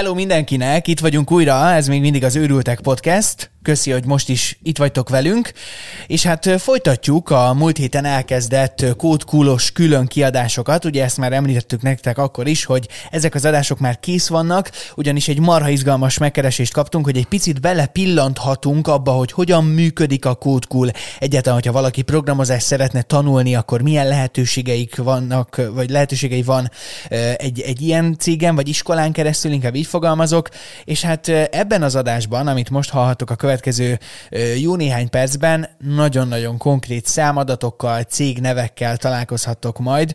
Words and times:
Hello 0.00 0.14
mindenkinek, 0.14 0.86
itt 0.86 1.00
vagyunk 1.00 1.30
újra, 1.32 1.70
ez 1.70 1.88
még 1.88 2.00
mindig 2.00 2.24
az 2.24 2.36
Őrültek 2.36 2.80
Podcast. 2.80 3.50
Köszi, 3.62 3.90
hogy 3.90 4.04
most 4.04 4.28
is 4.28 4.58
itt 4.62 4.78
vagytok 4.78 5.08
velünk. 5.08 5.52
És 6.06 6.22
hát 6.22 6.60
folytatjuk 6.60 7.30
a 7.30 7.54
múlt 7.54 7.76
héten 7.76 8.04
elkezdett 8.04 8.84
kódkúlos 8.96 9.72
külön 9.72 10.06
kiadásokat. 10.06 10.84
Ugye 10.84 11.04
ezt 11.04 11.16
már 11.16 11.32
említettük 11.32 11.82
nektek 11.82 12.18
akkor 12.18 12.46
is, 12.46 12.64
hogy 12.64 12.88
ezek 13.10 13.34
az 13.34 13.44
adások 13.44 13.78
már 13.78 14.00
kész 14.00 14.28
vannak, 14.28 14.70
ugyanis 14.96 15.28
egy 15.28 15.38
marha 15.38 15.68
izgalmas 15.68 16.18
megkeresést 16.18 16.72
kaptunk, 16.72 17.04
hogy 17.04 17.16
egy 17.16 17.26
picit 17.26 17.60
bele 17.60 17.86
pillanthatunk 17.86 18.88
abba, 18.88 19.12
hogy 19.12 19.32
hogyan 19.32 19.64
működik 19.64 20.24
a 20.24 20.34
kódkul. 20.34 20.90
Egyáltalán, 21.18 21.58
hogyha 21.58 21.72
valaki 21.72 22.02
programozást 22.02 22.66
szeretne 22.66 23.02
tanulni, 23.02 23.54
akkor 23.54 23.82
milyen 23.82 24.08
lehetőségeik 24.08 24.96
vannak, 24.96 25.60
vagy 25.74 25.90
lehetőségei 25.90 26.42
van 26.42 26.70
egy, 27.36 27.60
egy 27.60 27.80
ilyen 27.80 28.16
cégen, 28.18 28.54
vagy 28.54 28.68
iskolán 28.68 29.12
keresztül, 29.12 29.52
inkább 29.52 29.74
így 29.74 29.86
fogalmazok. 29.86 30.48
És 30.84 31.02
hát 31.02 31.28
ebben 31.28 31.82
az 31.82 31.94
adásban, 31.94 32.46
amit 32.46 32.70
most 32.70 32.90
hallhatok 32.90 33.30
a 33.30 33.34
következő 33.34 33.48
jó 34.60 34.76
néhány 34.76 35.10
percben 35.10 35.68
nagyon-nagyon 35.78 36.58
konkrét 36.58 37.06
számadatokkal, 37.06 38.02
cégnevekkel 38.02 38.96
találkozhattok 38.96 39.78
majd, 39.78 40.14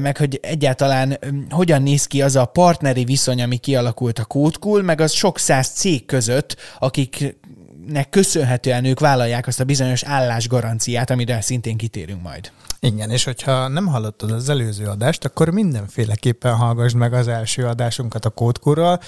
meg 0.00 0.16
hogy 0.16 0.38
egyáltalán 0.42 1.18
hogyan 1.50 1.82
néz 1.82 2.06
ki 2.06 2.22
az 2.22 2.36
a 2.36 2.44
partneri 2.44 3.04
viszony, 3.04 3.42
ami 3.42 3.56
kialakult 3.56 4.18
a 4.18 4.24
Kódkul, 4.24 4.82
meg 4.82 5.00
az 5.00 5.12
sok 5.12 5.38
száz 5.38 5.68
cég 5.68 6.06
között, 6.06 6.56
akik 6.78 7.38
nek 7.86 8.08
köszönhetően 8.08 8.84
ők 8.84 9.00
vállalják 9.00 9.46
azt 9.46 9.60
a 9.60 9.64
bizonyos 9.64 10.02
állásgaranciát, 10.02 11.10
amire 11.10 11.40
szintén 11.40 11.76
kitérünk 11.76 12.22
majd. 12.22 12.50
Igen, 12.80 13.10
és 13.10 13.24
hogyha 13.24 13.68
nem 13.68 13.86
hallottad 13.86 14.30
az 14.30 14.48
előző 14.48 14.84
adást, 14.84 15.24
akkor 15.24 15.50
mindenféleképpen 15.50 16.54
hallgassd 16.54 16.96
meg 16.96 17.12
az 17.12 17.28
első 17.28 17.66
adásunkat 17.66 18.24
a 18.24 18.30
kódkurral. 18.30 19.00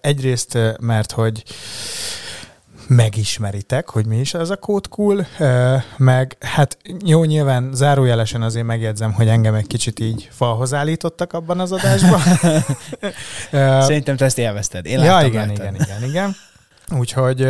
Egyrészt, 0.00 0.58
mert 0.80 1.12
hogy 1.12 1.42
megismeritek, 2.88 3.90
hogy 3.90 4.06
mi 4.06 4.18
is 4.18 4.34
az 4.34 4.50
a 4.50 4.56
Code 4.56 4.88
Cool, 4.90 5.26
meg 5.96 6.36
hát 6.40 6.78
jó, 7.04 7.24
nyilván 7.24 7.70
zárójelesen 7.74 8.42
azért 8.42 8.66
megjegyzem, 8.66 9.12
hogy 9.12 9.28
engem 9.28 9.54
egy 9.54 9.66
kicsit 9.66 10.00
így 10.00 10.28
falhoz 10.32 10.74
állítottak 10.74 11.32
abban 11.32 11.60
az 11.60 11.72
adásban. 11.72 12.20
Szerintem 13.86 14.16
te 14.16 14.24
ezt 14.24 14.38
élvezted. 14.38 14.86
Én 14.86 14.98
ja, 14.98 15.20
igen, 15.26 15.50
igen, 15.50 15.74
igen, 15.74 16.04
igen. 16.04 16.36
Úgyhogy, 16.98 17.40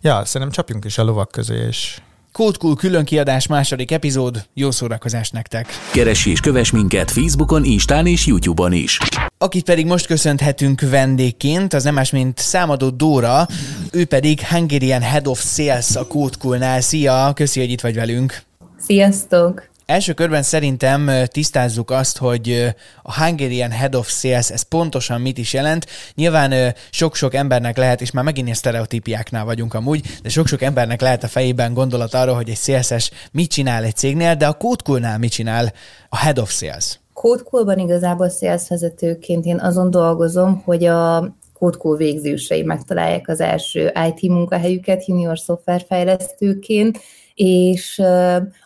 ja, 0.00 0.24
szerintem 0.24 0.50
csapjunk 0.50 0.84
is 0.84 0.98
a 0.98 1.02
lovak 1.02 1.30
közé, 1.30 1.66
és 1.66 2.00
Kódkul 2.32 2.76
külön 2.76 3.04
kiadás 3.04 3.46
második 3.46 3.90
epizód, 3.90 4.44
jó 4.54 4.70
szórakozást 4.70 5.32
nektek! 5.32 5.66
Keresd 5.92 6.26
és 6.26 6.40
kövess 6.40 6.70
minket 6.70 7.10
Facebookon, 7.10 7.64
Instán 7.64 8.06
és 8.06 8.26
YouTube-on 8.26 8.72
is. 8.72 8.98
Akit 9.38 9.64
pedig 9.64 9.86
most 9.86 10.06
köszönhetünk 10.06 10.80
vendégként, 10.80 11.74
az 11.74 11.84
nem 11.84 11.94
más, 11.94 12.10
mint 12.10 12.38
számadó 12.38 12.90
Dóra, 12.90 13.46
ő 13.92 14.04
pedig 14.04 14.40
Hungarian 14.40 15.00
Head 15.00 15.26
of 15.26 15.44
Sales 15.44 15.96
a 15.96 16.06
Kódkulnál. 16.06 16.80
Szia, 16.80 17.32
köszi, 17.34 17.60
hogy 17.60 17.70
itt 17.70 17.80
vagy 17.80 17.94
velünk! 17.94 18.42
Sziasztok! 18.78 19.69
Első 19.90 20.12
körben 20.12 20.42
szerintem 20.42 21.10
tisztázzuk 21.26 21.90
azt, 21.90 22.18
hogy 22.18 22.74
a 23.02 23.22
Hungarian 23.22 23.70
Head 23.70 23.94
of 23.94 24.08
Sales, 24.08 24.50
ez 24.50 24.62
pontosan 24.62 25.20
mit 25.20 25.38
is 25.38 25.52
jelent. 25.52 25.86
Nyilván 26.14 26.74
sok-sok 26.90 27.34
embernek 27.34 27.76
lehet, 27.76 28.00
és 28.00 28.10
már 28.10 28.24
megint 28.24 28.44
ilyen 28.44 28.58
sztereotípiáknál 28.58 29.44
vagyunk 29.44 29.74
amúgy, 29.74 30.06
de 30.22 30.28
sok-sok 30.28 30.62
embernek 30.62 31.00
lehet 31.00 31.22
a 31.22 31.28
fejében 31.28 31.74
gondolat 31.74 32.14
arról, 32.14 32.34
hogy 32.34 32.48
egy 32.48 32.56
szélszes 32.56 33.10
mit 33.32 33.50
csinál 33.50 33.84
egy 33.84 33.96
cégnél, 33.96 34.34
de 34.34 34.46
a 34.46 34.52
Kódkulnál 34.52 35.18
mit 35.18 35.30
csinál 35.30 35.72
a 36.08 36.16
Head 36.16 36.38
of 36.38 36.50
Sales? 36.50 37.00
Kódkulban 37.12 37.78
igazából 37.78 38.28
sales 38.28 38.68
vezetőként 38.68 39.44
én 39.44 39.58
azon 39.60 39.90
dolgozom, 39.90 40.62
hogy 40.64 40.84
a 40.84 41.34
kódkó 41.52 41.94
végzősei 41.96 42.62
megtalálják 42.62 43.28
az 43.28 43.40
első 43.40 43.92
IT 44.08 44.30
munkahelyüket 44.30 45.06
junior 45.06 45.38
szoftverfejlesztőként, 45.38 47.00
és 47.34 47.98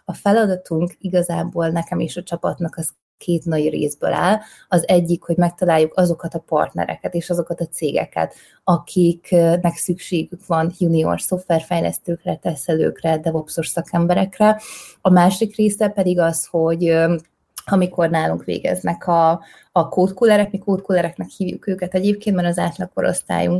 a 0.04 0.12
feladatunk 0.12 0.94
igazából 0.98 1.68
nekem 1.68 1.98
és 2.00 2.16
a 2.16 2.22
csapatnak 2.22 2.76
az 2.76 2.94
két 3.24 3.44
nagy 3.44 3.68
részből 3.68 4.12
áll. 4.12 4.38
Az 4.68 4.88
egyik, 4.88 5.22
hogy 5.22 5.36
megtaláljuk 5.36 5.92
azokat 5.96 6.34
a 6.34 6.38
partnereket 6.38 7.14
és 7.14 7.30
azokat 7.30 7.60
a 7.60 7.66
cégeket, 7.66 8.34
akiknek 8.64 9.76
szükségük 9.76 10.46
van 10.46 10.72
junior 10.78 11.20
szoftverfejlesztőkre, 11.20 12.36
teszelőkre, 12.36 13.18
DevOps-os 13.18 13.68
szakemberekre. 13.68 14.60
A 15.00 15.10
másik 15.10 15.56
része 15.56 15.88
pedig 15.88 16.18
az, 16.18 16.46
hogy 16.46 16.96
amikor 17.66 18.10
nálunk 18.10 18.44
végeznek 18.44 19.06
a, 19.06 19.42
a 19.76 19.88
kódkullerek, 19.88 20.50
mi 20.50 20.58
kódkullereknek 20.58 21.28
hívjuk 21.28 21.66
őket 21.66 21.94
egyébként, 21.94 22.36
mert 22.36 22.48
az 22.48 22.58
átlag 22.58 22.90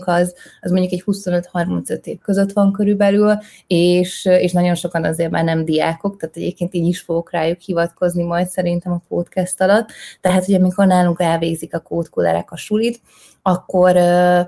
az, 0.05 0.35
az 0.61 0.71
mondjuk 0.71 0.93
egy 0.93 1.03
25-35 1.07 2.05
év 2.05 2.19
között 2.19 2.53
van 2.53 2.73
körülbelül, 2.73 3.39
és, 3.67 4.25
és 4.25 4.53
nagyon 4.53 4.75
sokan 4.75 5.05
azért 5.05 5.31
már 5.31 5.45
nem 5.45 5.65
diákok, 5.65 6.17
tehát 6.17 6.37
egyébként 6.37 6.75
így 6.75 6.87
is 6.87 7.01
fogok 7.01 7.31
rájuk 7.31 7.61
hivatkozni 7.61 8.23
majd 8.23 8.49
szerintem 8.49 8.93
a 8.93 9.03
podcast 9.09 9.61
alatt. 9.61 9.89
Tehát, 10.21 10.45
hogy 10.45 10.55
amikor 10.55 10.87
nálunk 10.87 11.21
elvégzik 11.21 11.75
a 11.75 11.81
kódkullerek 11.81 12.51
a 12.51 12.57
sulit, 12.57 13.01
akkor 13.43 13.97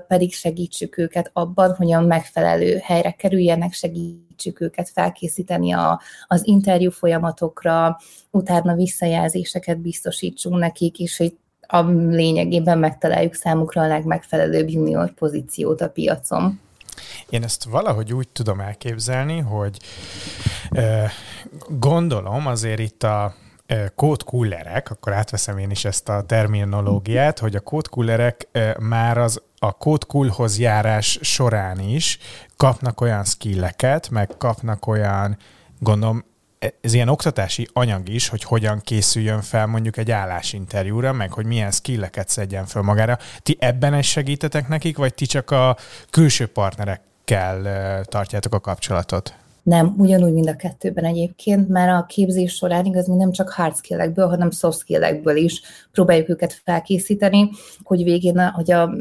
pedig 0.07 0.33
segítsük 0.33 0.97
őket 0.97 1.29
abban, 1.33 1.75
hogy 1.75 1.91
a 1.91 2.01
megfelelő 2.01 2.77
helyre 2.83 3.11
kerüljenek, 3.11 3.73
segítsük 3.73 4.61
őket 4.61 4.89
felkészíteni 4.89 5.73
a, 5.73 6.01
az 6.27 6.47
interjú 6.47 6.91
folyamatokra, 6.91 7.99
utána 8.31 8.75
visszajelzéseket 8.75 9.79
biztosítsunk 9.79 10.57
nekik, 10.57 10.99
és 10.99 11.17
hogy 11.17 11.37
a 11.67 11.81
lényegében 12.09 12.77
megtaláljuk 12.77 13.33
számukra 13.33 13.81
a 13.81 13.87
legmegfelelőbb 13.87 14.69
junior 14.69 15.13
pozíciót 15.13 15.81
a 15.81 15.89
piacon. 15.89 16.59
Én 17.29 17.43
ezt 17.43 17.63
valahogy 17.63 18.13
úgy 18.13 18.27
tudom 18.27 18.59
elképzelni, 18.59 19.39
hogy 19.39 19.77
gondolom 21.69 22.47
azért 22.47 22.79
itt 22.79 23.03
a 23.03 23.35
kódkullerek, 23.95 24.91
akkor 24.91 25.13
átveszem 25.13 25.57
én 25.57 25.69
is 25.69 25.85
ezt 25.85 26.09
a 26.09 26.21
terminológiát, 26.21 27.39
hogy 27.39 27.55
a 27.55 27.59
kódkullerek 27.59 28.47
már 28.79 29.17
az 29.17 29.41
a 29.59 29.71
kódkulhoz 29.71 30.59
járás 30.59 31.19
során 31.21 31.79
is 31.79 32.19
kapnak 32.57 33.01
olyan 33.01 33.23
skilleket, 33.23 34.09
meg 34.09 34.29
kapnak 34.37 34.87
olyan, 34.87 35.37
gondolom, 35.79 36.23
ez 36.81 36.93
ilyen 36.93 37.07
oktatási 37.07 37.67
anyag 37.73 38.09
is, 38.09 38.27
hogy 38.27 38.43
hogyan 38.43 38.81
készüljön 38.81 39.41
fel 39.41 39.65
mondjuk 39.65 39.97
egy 39.97 40.11
állásinterjúra, 40.11 41.13
meg 41.13 41.31
hogy 41.31 41.45
milyen 41.45 41.71
skilleket 41.71 42.29
szedjen 42.29 42.65
fel 42.65 42.81
magára. 42.81 43.17
Ti 43.39 43.57
ebben 43.59 43.97
is 43.97 44.09
segítetek 44.09 44.67
nekik, 44.67 44.97
vagy 44.97 45.13
ti 45.13 45.25
csak 45.25 45.51
a 45.51 45.77
külső 46.09 46.47
partnerekkel 46.47 48.05
tartjátok 48.05 48.53
a 48.53 48.59
kapcsolatot? 48.59 49.35
Nem, 49.67 49.95
ugyanúgy, 49.97 50.33
mind 50.33 50.47
a 50.49 50.55
kettőben 50.55 51.03
egyébként, 51.03 51.67
mert 51.67 51.91
a 51.91 52.05
képzés 52.05 52.53
során 52.53 52.85
igaz, 52.85 53.07
mi 53.07 53.15
nem 53.15 53.31
csak 53.31 53.49
hard 53.49 53.75
skill-ekből, 53.75 54.27
hanem 54.27 54.51
soft 54.51 54.79
skill-ekből 54.79 55.35
is 55.35 55.61
próbáljuk 55.91 56.29
őket 56.29 56.61
felkészíteni, 56.63 57.49
hogy 57.83 58.03
végén, 58.03 58.49
hogy 58.49 58.71
a 58.71 58.93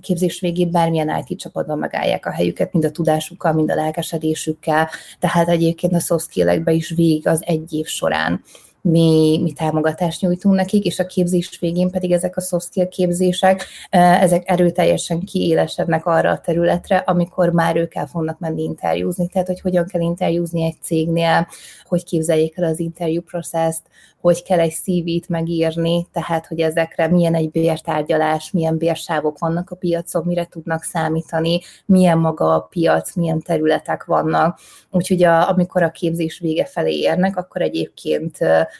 képzés 0.00 0.40
végén 0.40 0.70
bármilyen 0.70 1.24
IT 1.26 1.38
csapatban 1.38 1.78
megállják 1.78 2.26
a 2.26 2.30
helyüket, 2.30 2.72
mind 2.72 2.84
a 2.84 2.90
tudásukkal, 2.90 3.52
mind 3.52 3.70
a 3.70 3.74
lelkesedésükkel, 3.74 4.88
tehát 5.18 5.48
egyébként 5.48 5.92
a 5.92 6.00
soft 6.00 6.30
skill 6.30 6.62
is 6.66 6.90
végig 6.90 7.26
az 7.28 7.42
egy 7.46 7.72
év 7.72 7.86
során 7.86 8.42
mi, 8.90 9.38
mi 9.42 9.52
támogatást 9.52 10.20
nyújtunk 10.20 10.54
nekik, 10.54 10.84
és 10.84 10.98
a 10.98 11.06
képzés 11.06 11.58
végén 11.60 11.90
pedig 11.90 12.12
ezek 12.12 12.36
a 12.36 12.40
soft 12.40 12.66
skill 12.66 12.88
képzések, 12.88 13.66
ezek 13.90 14.50
erőteljesen 14.50 15.20
kiélesednek 15.20 16.06
arra 16.06 16.30
a 16.30 16.40
területre, 16.40 16.96
amikor 16.96 17.52
már 17.52 17.76
ők 17.76 17.94
el 17.94 18.06
fognak 18.06 18.38
menni 18.38 18.62
interjúzni, 18.62 19.28
tehát 19.28 19.46
hogy 19.46 19.60
hogyan 19.60 19.86
kell 19.86 20.00
interjúzni 20.00 20.64
egy 20.64 20.76
cégnél, 20.82 21.46
hogy 21.84 22.04
képzeljék 22.04 22.56
el 22.56 22.64
az 22.64 22.78
interjú 22.78 23.22
processzt, 23.22 23.82
hogy 24.24 24.42
kell 24.42 24.60
egy 24.60 24.72
CV-t 24.72 25.28
megírni, 25.28 26.06
tehát 26.12 26.46
hogy 26.46 26.60
ezekre 26.60 27.08
milyen 27.08 27.34
egy 27.34 27.50
bértárgyalás, 27.50 28.50
milyen 28.50 28.76
bérsávok 28.76 29.38
vannak 29.38 29.70
a 29.70 29.76
piacon, 29.76 30.24
mire 30.26 30.44
tudnak 30.44 30.82
számítani, 30.82 31.60
milyen 31.86 32.18
maga 32.18 32.54
a 32.54 32.60
piac, 32.60 33.14
milyen 33.14 33.40
területek 33.40 34.04
vannak. 34.04 34.60
Úgyhogy 34.90 35.22
a, 35.22 35.48
amikor 35.48 35.82
a 35.82 35.90
képzés 35.90 36.38
vége 36.38 36.64
felé 36.64 36.98
érnek, 36.98 37.36
akkor 37.36 37.62
egyébként 37.62 38.38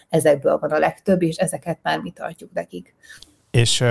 ezekből 0.09 0.59
van 0.59 0.71
a 0.71 0.79
legtöbb, 0.79 1.23
és 1.23 1.37
ezeket 1.37 1.79
már 1.83 1.99
mi 1.99 2.11
tartjuk 2.11 2.53
nekik. 2.53 2.95
És 3.51 3.85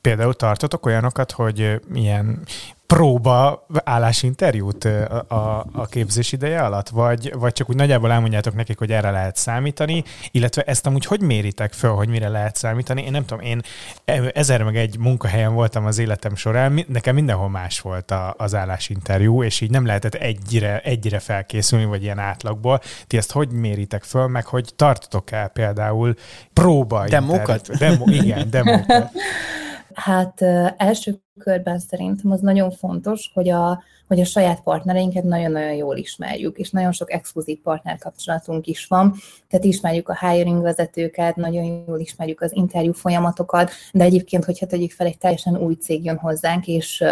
például 0.00 0.34
tartotok 0.34 0.86
olyanokat, 0.86 1.30
hogy 1.30 1.80
milyen 1.88 2.46
próba 2.94 3.66
állásinterjút 3.84 4.84
a, 4.84 5.24
a, 5.28 5.66
a 5.72 5.86
képzés 5.86 6.32
ideje 6.32 6.60
alatt? 6.60 6.88
Vagy, 6.88 7.32
vagy 7.34 7.52
csak 7.52 7.70
úgy 7.70 7.76
nagyjából 7.76 8.12
elmondjátok 8.12 8.54
nekik, 8.54 8.78
hogy 8.78 8.90
erre 8.92 9.10
lehet 9.10 9.36
számítani, 9.36 10.04
illetve 10.30 10.62
ezt 10.62 10.86
amúgy 10.86 11.04
hogy 11.04 11.20
méritek 11.20 11.72
föl, 11.72 11.90
hogy 11.90 12.08
mire 12.08 12.28
lehet 12.28 12.56
számítani? 12.56 13.02
Én 13.02 13.10
nem 13.10 13.24
tudom, 13.24 13.44
én 13.44 13.60
ezer 14.34 14.62
meg 14.62 14.76
egy 14.76 14.98
munkahelyen 14.98 15.54
voltam 15.54 15.84
az 15.86 15.98
életem 15.98 16.34
során, 16.34 16.84
nekem 16.88 17.14
mindenhol 17.14 17.48
más 17.48 17.80
volt 17.80 18.10
a, 18.10 18.34
az 18.38 18.54
állásinterjú, 18.54 19.42
és 19.42 19.60
így 19.60 19.70
nem 19.70 19.86
lehetett 19.86 20.14
egyre, 20.14 20.80
egyre 20.80 21.18
felkészülni, 21.18 21.84
vagy 21.84 22.02
ilyen 22.02 22.18
átlagból. 22.18 22.80
Ti 23.06 23.16
ezt 23.16 23.32
hogy 23.32 23.50
méritek 23.50 24.02
föl, 24.02 24.26
meg 24.26 24.46
hogy 24.46 24.72
tartotok 24.76 25.30
el 25.30 25.48
például 25.48 26.14
próba 26.52 27.08
Demókat? 27.08 27.78
Demo, 27.78 28.04
igen, 28.10 28.50
demókat. 28.50 29.10
Hát 29.94 30.42
első 30.76 31.22
körben 31.40 31.78
szerintem 31.78 32.30
az 32.30 32.40
nagyon 32.40 32.70
fontos, 32.70 33.30
hogy 33.34 33.48
a, 33.48 33.82
hogy 34.06 34.20
a 34.20 34.24
saját 34.24 34.62
partnereinket 34.62 35.24
nagyon-nagyon 35.24 35.74
jól 35.74 35.96
ismerjük, 35.96 36.58
és 36.58 36.70
nagyon 36.70 36.92
sok 36.92 37.12
exkluzív 37.12 37.58
partner 37.62 37.98
kapcsolatunk 37.98 38.66
is 38.66 38.86
van, 38.86 39.14
tehát 39.48 39.64
ismerjük 39.64 40.08
a 40.08 40.28
hiring 40.28 40.62
vezetőket, 40.62 41.36
nagyon 41.36 41.84
jól 41.86 41.98
ismerjük 41.98 42.40
az 42.40 42.56
interjú 42.56 42.92
folyamatokat, 42.92 43.70
de 43.92 44.04
egyébként, 44.04 44.44
hogyha 44.44 44.66
tegyük 44.66 44.90
fel, 44.90 45.06
egy 45.06 45.18
teljesen 45.18 45.56
új 45.56 45.74
cég 45.74 46.04
jön 46.04 46.16
hozzánk, 46.16 46.66
és, 46.66 47.04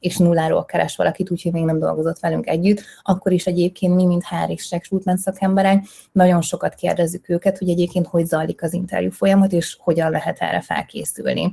és 0.00 0.16
nulláról 0.16 0.64
keres 0.64 0.96
valakit, 0.96 1.30
úgyhogy 1.30 1.52
még 1.52 1.64
nem 1.64 1.78
dolgozott 1.78 2.18
velünk 2.18 2.46
együtt, 2.46 2.82
akkor 3.02 3.32
is 3.32 3.46
egyébként 3.46 3.94
mi, 3.94 4.04
mint 4.04 4.24
HR 4.26 4.50
és 4.50 4.70
recruitment 4.70 5.18
szakemberek, 5.18 5.84
nagyon 6.12 6.42
sokat 6.42 6.74
kérdezzük 6.74 7.28
őket, 7.28 7.58
hogy 7.58 7.68
egyébként 7.68 8.06
hogy 8.06 8.26
zajlik 8.26 8.62
az 8.62 8.72
interjú 8.72 9.10
folyamat, 9.10 9.52
és 9.52 9.76
hogyan 9.80 10.10
lehet 10.10 10.38
erre 10.38 10.60
felkészülni. 10.60 11.52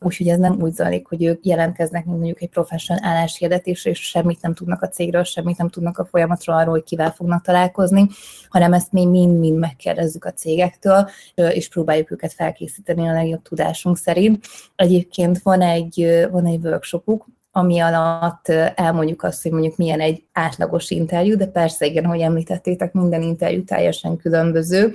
Úgyhogy 0.00 0.28
ez 0.28 0.38
nem 0.38 0.56
úgy 0.60 0.72
zajlik, 0.72 1.06
hogy 1.06 1.24
ők 1.24 1.40
jelentkeznek, 1.68 2.04
mint 2.04 2.16
mondjuk 2.16 2.42
egy 2.42 2.48
professional 2.48 3.04
álláshirdetésre, 3.04 3.90
és 3.90 3.98
semmit 3.98 4.42
nem 4.42 4.54
tudnak 4.54 4.82
a 4.82 4.88
cégről, 4.88 5.22
semmit 5.22 5.58
nem 5.58 5.68
tudnak 5.68 5.98
a 5.98 6.04
folyamatról 6.04 6.56
arról, 6.56 6.70
hogy 6.70 6.84
kivel 6.84 7.10
fognak 7.10 7.44
találkozni, 7.44 8.08
hanem 8.48 8.72
ezt 8.72 8.92
mi 8.92 9.06
mind-mind 9.06 9.58
megkérdezzük 9.58 10.24
a 10.24 10.32
cégektől, 10.32 11.08
és 11.34 11.68
próbáljuk 11.68 12.10
őket 12.10 12.32
felkészíteni 12.32 13.08
a 13.08 13.12
legjobb 13.12 13.42
tudásunk 13.42 13.96
szerint. 13.96 14.46
Egyébként 14.76 15.42
van 15.42 15.60
egy, 15.60 16.26
van 16.30 16.46
egy 16.46 16.64
workshopuk, 16.64 17.26
ami 17.52 17.80
alatt 17.80 18.48
elmondjuk 18.74 19.22
azt, 19.22 19.42
hogy 19.42 19.52
mondjuk 19.52 19.76
milyen 19.76 20.00
egy 20.00 20.24
átlagos 20.32 20.90
interjú, 20.90 21.36
de 21.36 21.46
persze 21.46 21.86
igen, 21.86 22.04
ahogy 22.04 22.20
említettétek, 22.20 22.92
minden 22.92 23.22
interjú 23.22 23.64
teljesen 23.64 24.16
különböző, 24.16 24.92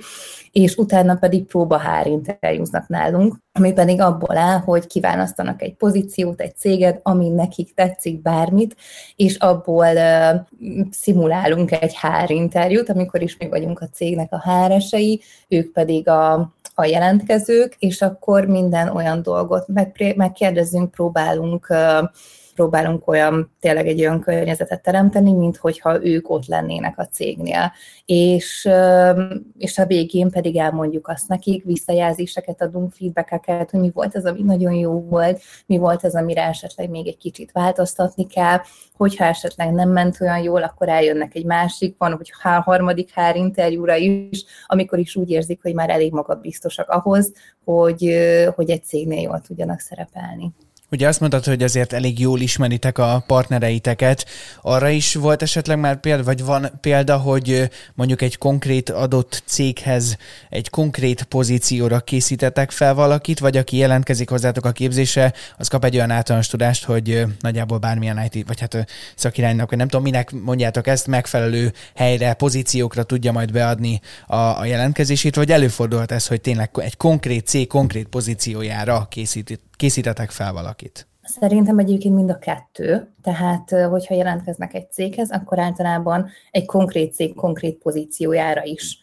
és 0.52 0.76
utána 0.76 1.14
pedig 1.14 1.44
próba 1.44 1.76
hár 1.76 2.06
interjúznak 2.06 2.88
nálunk, 2.88 3.36
ami 3.52 3.72
pedig 3.72 4.00
abból 4.00 4.36
áll, 4.36 4.58
hogy 4.58 4.86
kiválasztanak 4.86 5.62
egy 5.62 5.74
pozíciót, 5.74 6.40
egy 6.40 6.56
céget, 6.56 7.00
ami 7.02 7.28
nekik 7.28 7.74
tetszik 7.74 8.22
bármit, 8.22 8.76
és 9.16 9.36
abból 9.36 9.92
uh, 9.94 10.40
szimulálunk 10.90 11.72
egy 11.72 11.94
hár 11.94 12.30
interjút, 12.30 12.88
amikor 12.88 13.22
is 13.22 13.36
mi 13.36 13.48
vagyunk 13.48 13.80
a 13.80 13.88
cégnek 13.92 14.32
a 14.32 14.40
háresei, 14.44 15.20
ők 15.48 15.72
pedig 15.72 16.08
a 16.08 16.52
a 16.76 16.84
jelentkezők, 16.84 17.76
és 17.78 18.02
akkor 18.02 18.46
minden 18.46 18.88
olyan 18.88 19.22
dolgot 19.22 19.66
megkérdezünk, 20.16 20.90
próbálunk 20.90 21.66
uh, 21.70 22.08
próbálunk 22.54 23.08
olyan, 23.08 23.52
tényleg 23.60 23.86
egy 23.86 24.00
olyan 24.00 24.20
környezetet 24.20 24.82
teremteni, 24.82 25.32
mint 25.32 25.56
hogyha 25.56 26.06
ők 26.06 26.30
ott 26.30 26.46
lennének 26.46 26.98
a 26.98 27.06
cégnél. 27.06 27.72
És, 28.04 28.68
és 29.58 29.78
a 29.78 29.86
végén 29.86 30.30
pedig 30.30 30.56
elmondjuk 30.56 31.08
azt 31.08 31.28
nekik, 31.28 31.64
visszajelzéseket 31.64 32.62
adunk, 32.62 32.92
feedbackeket, 32.92 33.70
hogy 33.70 33.80
mi 33.80 33.90
volt 33.94 34.14
az, 34.14 34.24
ami 34.24 34.42
nagyon 34.42 34.72
jó 34.72 35.00
volt, 35.00 35.40
mi 35.66 35.76
volt 35.76 36.04
az, 36.04 36.14
amire 36.14 36.42
esetleg 36.42 36.90
még 36.90 37.06
egy 37.06 37.16
kicsit 37.16 37.52
változtatni 37.52 38.26
kell, 38.26 38.58
hogyha 38.96 39.24
esetleg 39.24 39.72
nem 39.72 39.90
ment 39.90 40.20
olyan 40.20 40.38
jól, 40.38 40.62
akkor 40.62 40.88
eljönnek 40.88 41.34
egy 41.34 41.44
másik, 41.44 41.94
van, 41.98 42.16
hogy 42.16 42.32
a 42.42 42.48
harmadik 42.48 43.10
hár 43.10 43.36
interjúra 43.36 43.96
is, 43.96 44.44
amikor 44.66 44.98
is 44.98 45.16
úgy 45.16 45.30
érzik, 45.30 45.62
hogy 45.62 45.74
már 45.74 45.90
elég 45.90 46.12
magabiztosak 46.12 46.88
ahhoz, 46.88 47.32
hogy, 47.64 48.16
hogy 48.54 48.70
egy 48.70 48.84
cégnél 48.84 49.20
jól 49.20 49.40
tudjanak 49.40 49.80
szerepelni. 49.80 50.52
Ugye 50.90 51.08
azt 51.08 51.20
mondtad, 51.20 51.44
hogy 51.44 51.62
azért 51.62 51.92
elég 51.92 52.18
jól 52.18 52.40
ismeritek 52.40 52.98
a 52.98 53.24
partnereiteket. 53.26 54.26
Arra 54.62 54.88
is 54.88 55.14
volt 55.14 55.42
esetleg 55.42 55.78
már 55.78 56.00
példa, 56.00 56.22
vagy 56.22 56.44
van 56.44 56.78
példa, 56.80 57.16
hogy 57.16 57.70
mondjuk 57.94 58.22
egy 58.22 58.38
konkrét 58.38 58.90
adott 58.90 59.42
céghez 59.46 60.16
egy 60.50 60.70
konkrét 60.70 61.22
pozícióra 61.22 62.00
készítetek 62.00 62.70
fel 62.70 62.94
valakit, 62.94 63.38
vagy 63.38 63.56
aki 63.56 63.76
jelentkezik 63.76 64.30
hozzátok 64.30 64.64
a 64.64 64.72
képzése, 64.72 65.32
az 65.58 65.68
kap 65.68 65.84
egy 65.84 65.94
olyan 65.94 66.10
általános 66.10 66.46
tudást, 66.46 66.84
hogy 66.84 67.24
nagyjából 67.40 67.78
bármilyen 67.78 68.30
IT, 68.30 68.46
vagy 68.46 68.60
hát 68.60 68.86
szakiránynak, 69.14 69.68
vagy 69.68 69.78
nem 69.78 69.88
tudom, 69.88 70.04
minek 70.04 70.32
mondjátok 70.32 70.86
ezt, 70.86 71.06
megfelelő 71.06 71.72
helyre, 71.94 72.32
pozíciókra 72.32 73.02
tudja 73.02 73.32
majd 73.32 73.52
beadni 73.52 74.00
a, 74.26 74.36
a 74.36 74.64
jelentkezését, 74.64 75.34
vagy 75.36 75.50
előfordulhat 75.50 76.12
ez, 76.12 76.26
hogy 76.26 76.40
tényleg 76.40 76.70
egy 76.74 76.96
konkrét 76.96 77.46
cég 77.46 77.66
konkrét 77.66 78.06
pozíciójára 78.06 79.06
készít, 79.10 79.60
készítetek 79.76 80.30
fel 80.30 80.52
valakit? 80.52 81.06
Szerintem 81.22 81.78
egyébként 81.78 82.14
mind 82.14 82.30
a 82.30 82.38
kettő. 82.38 83.12
Tehát, 83.22 83.70
hogyha 83.70 84.14
jelentkeznek 84.14 84.74
egy 84.74 84.92
céghez, 84.92 85.30
akkor 85.30 85.58
általában 85.58 86.28
egy 86.50 86.66
konkrét 86.66 87.14
cég 87.14 87.34
konkrét 87.34 87.78
pozíciójára 87.78 88.64
is 88.64 88.98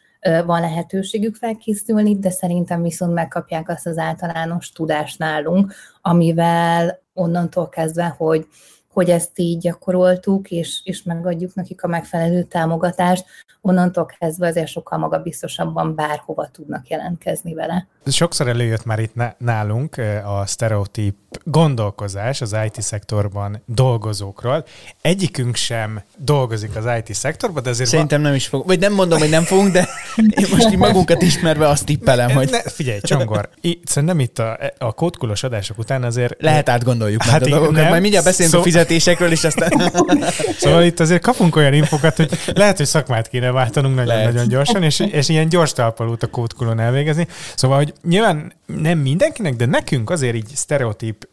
van 0.45 0.61
lehetőségük 0.61 1.35
felkészülni, 1.35 2.19
de 2.19 2.29
szerintem 2.29 2.81
viszont 2.81 3.13
megkapják 3.13 3.69
azt 3.69 3.87
az 3.87 3.97
általános 3.97 4.71
tudást 4.71 5.19
nálunk, 5.19 5.73
amivel 6.01 7.01
onnantól 7.13 7.69
kezdve, 7.69 8.15
hogy 8.17 8.47
hogy 8.91 9.09
ezt 9.09 9.31
így 9.35 9.57
gyakoroltuk, 9.57 10.51
és, 10.51 10.81
és 10.83 11.03
megadjuk 11.03 11.53
nekik 11.53 11.83
a 11.83 11.87
megfelelő 11.87 12.43
támogatást, 12.43 13.25
onnantól 13.61 14.05
kezdve 14.19 14.47
azért 14.47 14.67
sokkal 14.67 14.97
magabiztosabban 14.97 15.95
bárhova 15.95 16.49
tudnak 16.51 16.87
jelentkezni 16.87 17.53
vele. 17.53 17.87
Sokszor 18.05 18.47
előjött 18.47 18.85
már 18.85 18.99
itt 18.99 19.13
nálunk 19.37 19.97
a 20.25 20.45
sztereotíp 20.45 21.15
gondolkozás 21.43 22.41
az 22.41 22.55
IT-szektorban 22.65 23.61
dolgozókról. 23.65 24.65
Egyikünk 25.01 25.55
sem 25.55 26.01
dolgozik 26.17 26.75
az 26.75 26.85
IT-szektorban, 26.97 27.63
de 27.63 27.69
azért... 27.69 27.89
Szerintem 27.89 28.21
nem 28.21 28.33
is 28.33 28.47
fog. 28.47 28.65
Vagy 28.65 28.79
nem 28.79 28.93
mondom, 28.93 29.19
hogy 29.19 29.29
nem 29.29 29.43
fogunk, 29.43 29.71
de 29.71 29.87
én 30.15 30.47
most 30.51 30.71
így 30.71 30.77
magunkat 30.77 31.21
ismerve 31.21 31.67
azt 31.67 31.85
tippelem, 31.85 32.31
hogy... 32.31 32.49
Ne, 32.49 32.61
figyelj, 32.61 32.99
Csongor, 33.01 33.49
itt, 33.61 33.87
szerintem 33.87 34.19
itt 34.19 34.39
a, 34.39 34.57
a 34.77 34.93
kódkulos 34.93 35.43
adások 35.43 35.77
után 35.77 36.03
azért... 36.03 36.41
Lehet 36.41 36.69
átgondoljuk 36.69 37.23
hát 37.23 37.41
a 37.41 37.49
dolgokat, 37.49 37.75
nem, 37.75 37.89
majd 37.89 38.01
mindjárt 38.01 38.25
beszélünk 38.25 38.53
szó... 38.53 38.59
a 38.59 38.63
fizetésekről, 38.85 39.31
és 39.31 39.43
aztán... 39.43 39.91
szóval 40.61 40.83
itt 40.83 40.99
azért 40.99 41.21
kapunk 41.21 41.55
olyan 41.55 41.73
infokat, 41.73 42.15
hogy 42.15 42.29
lehet, 42.53 42.77
hogy 42.77 42.85
szakmát 42.85 43.27
kéne 43.27 43.51
váltanunk 43.51 43.95
nagyon-nagyon 43.95 44.47
gyorsan, 44.47 44.83
és, 44.83 44.99
és 44.99 45.29
ilyen 45.29 45.49
gyors 45.49 45.73
talpalót 45.73 46.23
a 46.23 46.27
kódkulon 46.27 46.79
elvégezni. 46.79 47.27
Szóval, 47.55 47.77
hogy 47.77 47.93
nyilván 48.03 48.53
nem 48.65 48.97
mindenkinek, 48.97 49.55
de 49.55 49.65
nekünk 49.65 50.09
azért 50.09 50.35
így 50.35 50.51
sztereotíp 50.55 51.27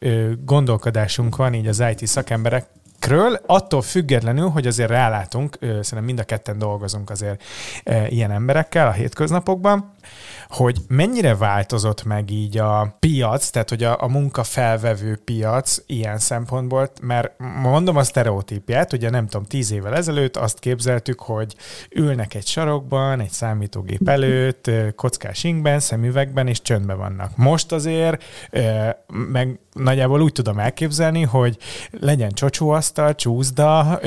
gondolkodásunk 0.45 1.37
van 1.37 1.55
így 1.55 1.67
az 1.67 1.83
IT 1.91 2.07
szakemberek 2.07 2.67
Kről, 2.99 3.41
attól 3.47 3.83
függetlenül, 3.83 4.49
hogy 4.49 4.67
azért 4.67 4.91
rálátunk, 4.91 5.59
szerintem 5.61 6.05
mind 6.05 6.19
a 6.19 6.25
ketten 6.25 6.59
dolgozunk 6.59 7.11
azért 7.11 7.43
ilyen 8.09 8.31
emberekkel 8.31 8.87
a 8.87 8.93
hétköznapokban, 8.93 9.93
hogy 10.49 10.79
mennyire 10.89 11.37
változott 11.37 12.05
meg 12.05 12.31
így 12.31 12.59
a 12.59 12.97
piac, 12.99 13.51
tehát 13.51 13.69
hogy 13.69 13.83
a, 13.83 14.03
a 14.03 14.09
munkafelvevő 14.09 15.17
piac 15.25 15.79
ilyen 15.87 16.19
szempontból, 16.19 16.91
mert 17.03 17.39
mondom 17.39 17.97
a 17.97 18.03
sztereotípiát, 18.03 18.93
ugye 18.93 19.11
nem 19.11 19.27
tudom, 19.27 19.47
tíz 19.47 19.73
évvel 19.73 19.95
ezelőtt 19.95 20.37
azt 20.37 20.59
képzeltük, 20.59 21.21
hogy 21.21 21.55
ülnek 21.91 22.35
egy 22.35 22.47
sarokban, 22.47 23.21
egy 23.21 23.31
számítógép 23.31 24.09
előtt, 24.09 24.71
kockás 24.97 25.45
ingben, 25.45 25.81
szemüvegben 25.81 26.47
és 26.47 26.63
csöndben 26.63 26.99
vannak. 26.99 27.37
Most 27.37 27.73
azért 27.73 28.25
meg 29.07 29.59
nagyjából 29.73 30.21
úgy 30.21 30.33
tudom 30.33 30.59
elképzelni, 30.59 31.23
hogy 31.23 31.59
legyen 31.91 32.35
csocsóasztal, 32.89 33.15
csúszda, 33.15 34.01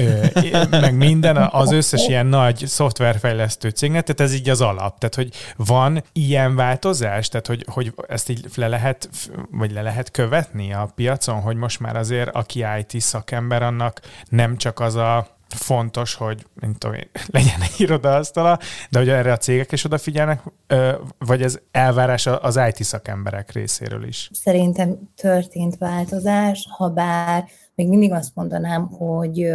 meg 0.70 0.96
minden, 0.96 1.38
az 1.38 1.72
összes 1.72 2.08
ilyen 2.08 2.26
nagy 2.26 2.64
szoftverfejlesztő 2.68 3.70
cégnek, 3.70 4.04
tehát 4.04 4.32
ez 4.32 4.40
így 4.40 4.50
az 4.50 4.62
alap. 4.62 4.98
Tehát, 5.00 5.16
hogy 5.16 5.30
van 5.56 6.04
ilyen 6.14 6.56
változás, 6.56 7.28
tehát, 7.28 7.48
hogy, 7.48 7.66
hogy 7.68 7.94
ezt 8.08 8.30
így 8.30 8.46
le 8.56 8.68
lehet, 8.68 9.10
vagy 9.52 9.72
le 9.72 9.82
lehet 9.82 10.12
követni 10.12 10.74
a 10.74 10.92
piacon, 10.96 11.42
hogy 11.42 11.56
most 11.56 11.80
már 11.80 11.96
azért, 11.96 12.30
aki 12.30 12.66
IT 12.80 13.02
szakember, 13.02 13.64
annak 13.64 14.02
nem 14.30 14.58
csak 14.58 14.80
az 14.80 14.96
a 14.96 15.40
fontos, 15.56 16.14
hogy 16.16 16.46
mint 16.54 16.78
tudom, 16.78 16.96
legyen 17.28 17.62
egy 17.62 17.76
irodaasztala, 17.78 18.60
de 18.90 19.00
hogy 19.00 19.10
erre 19.10 19.32
a 19.32 19.38
cégek 19.38 19.72
is 19.72 19.84
odafigyelnek, 19.84 20.42
vagy 21.18 21.42
ez 21.42 21.60
elvárás 21.72 22.28
az 22.28 22.60
IT 22.68 22.84
szakemberek 22.84 23.52
részéről 23.52 24.04
is? 24.04 24.30
Szerintem 24.34 24.98
történt 25.16 25.78
változás, 25.78 26.68
ha 26.78 26.90
bár 26.90 27.46
még 27.76 27.88
mindig 27.88 28.12
azt 28.12 28.36
mondanám, 28.36 28.88
hogy 28.88 29.54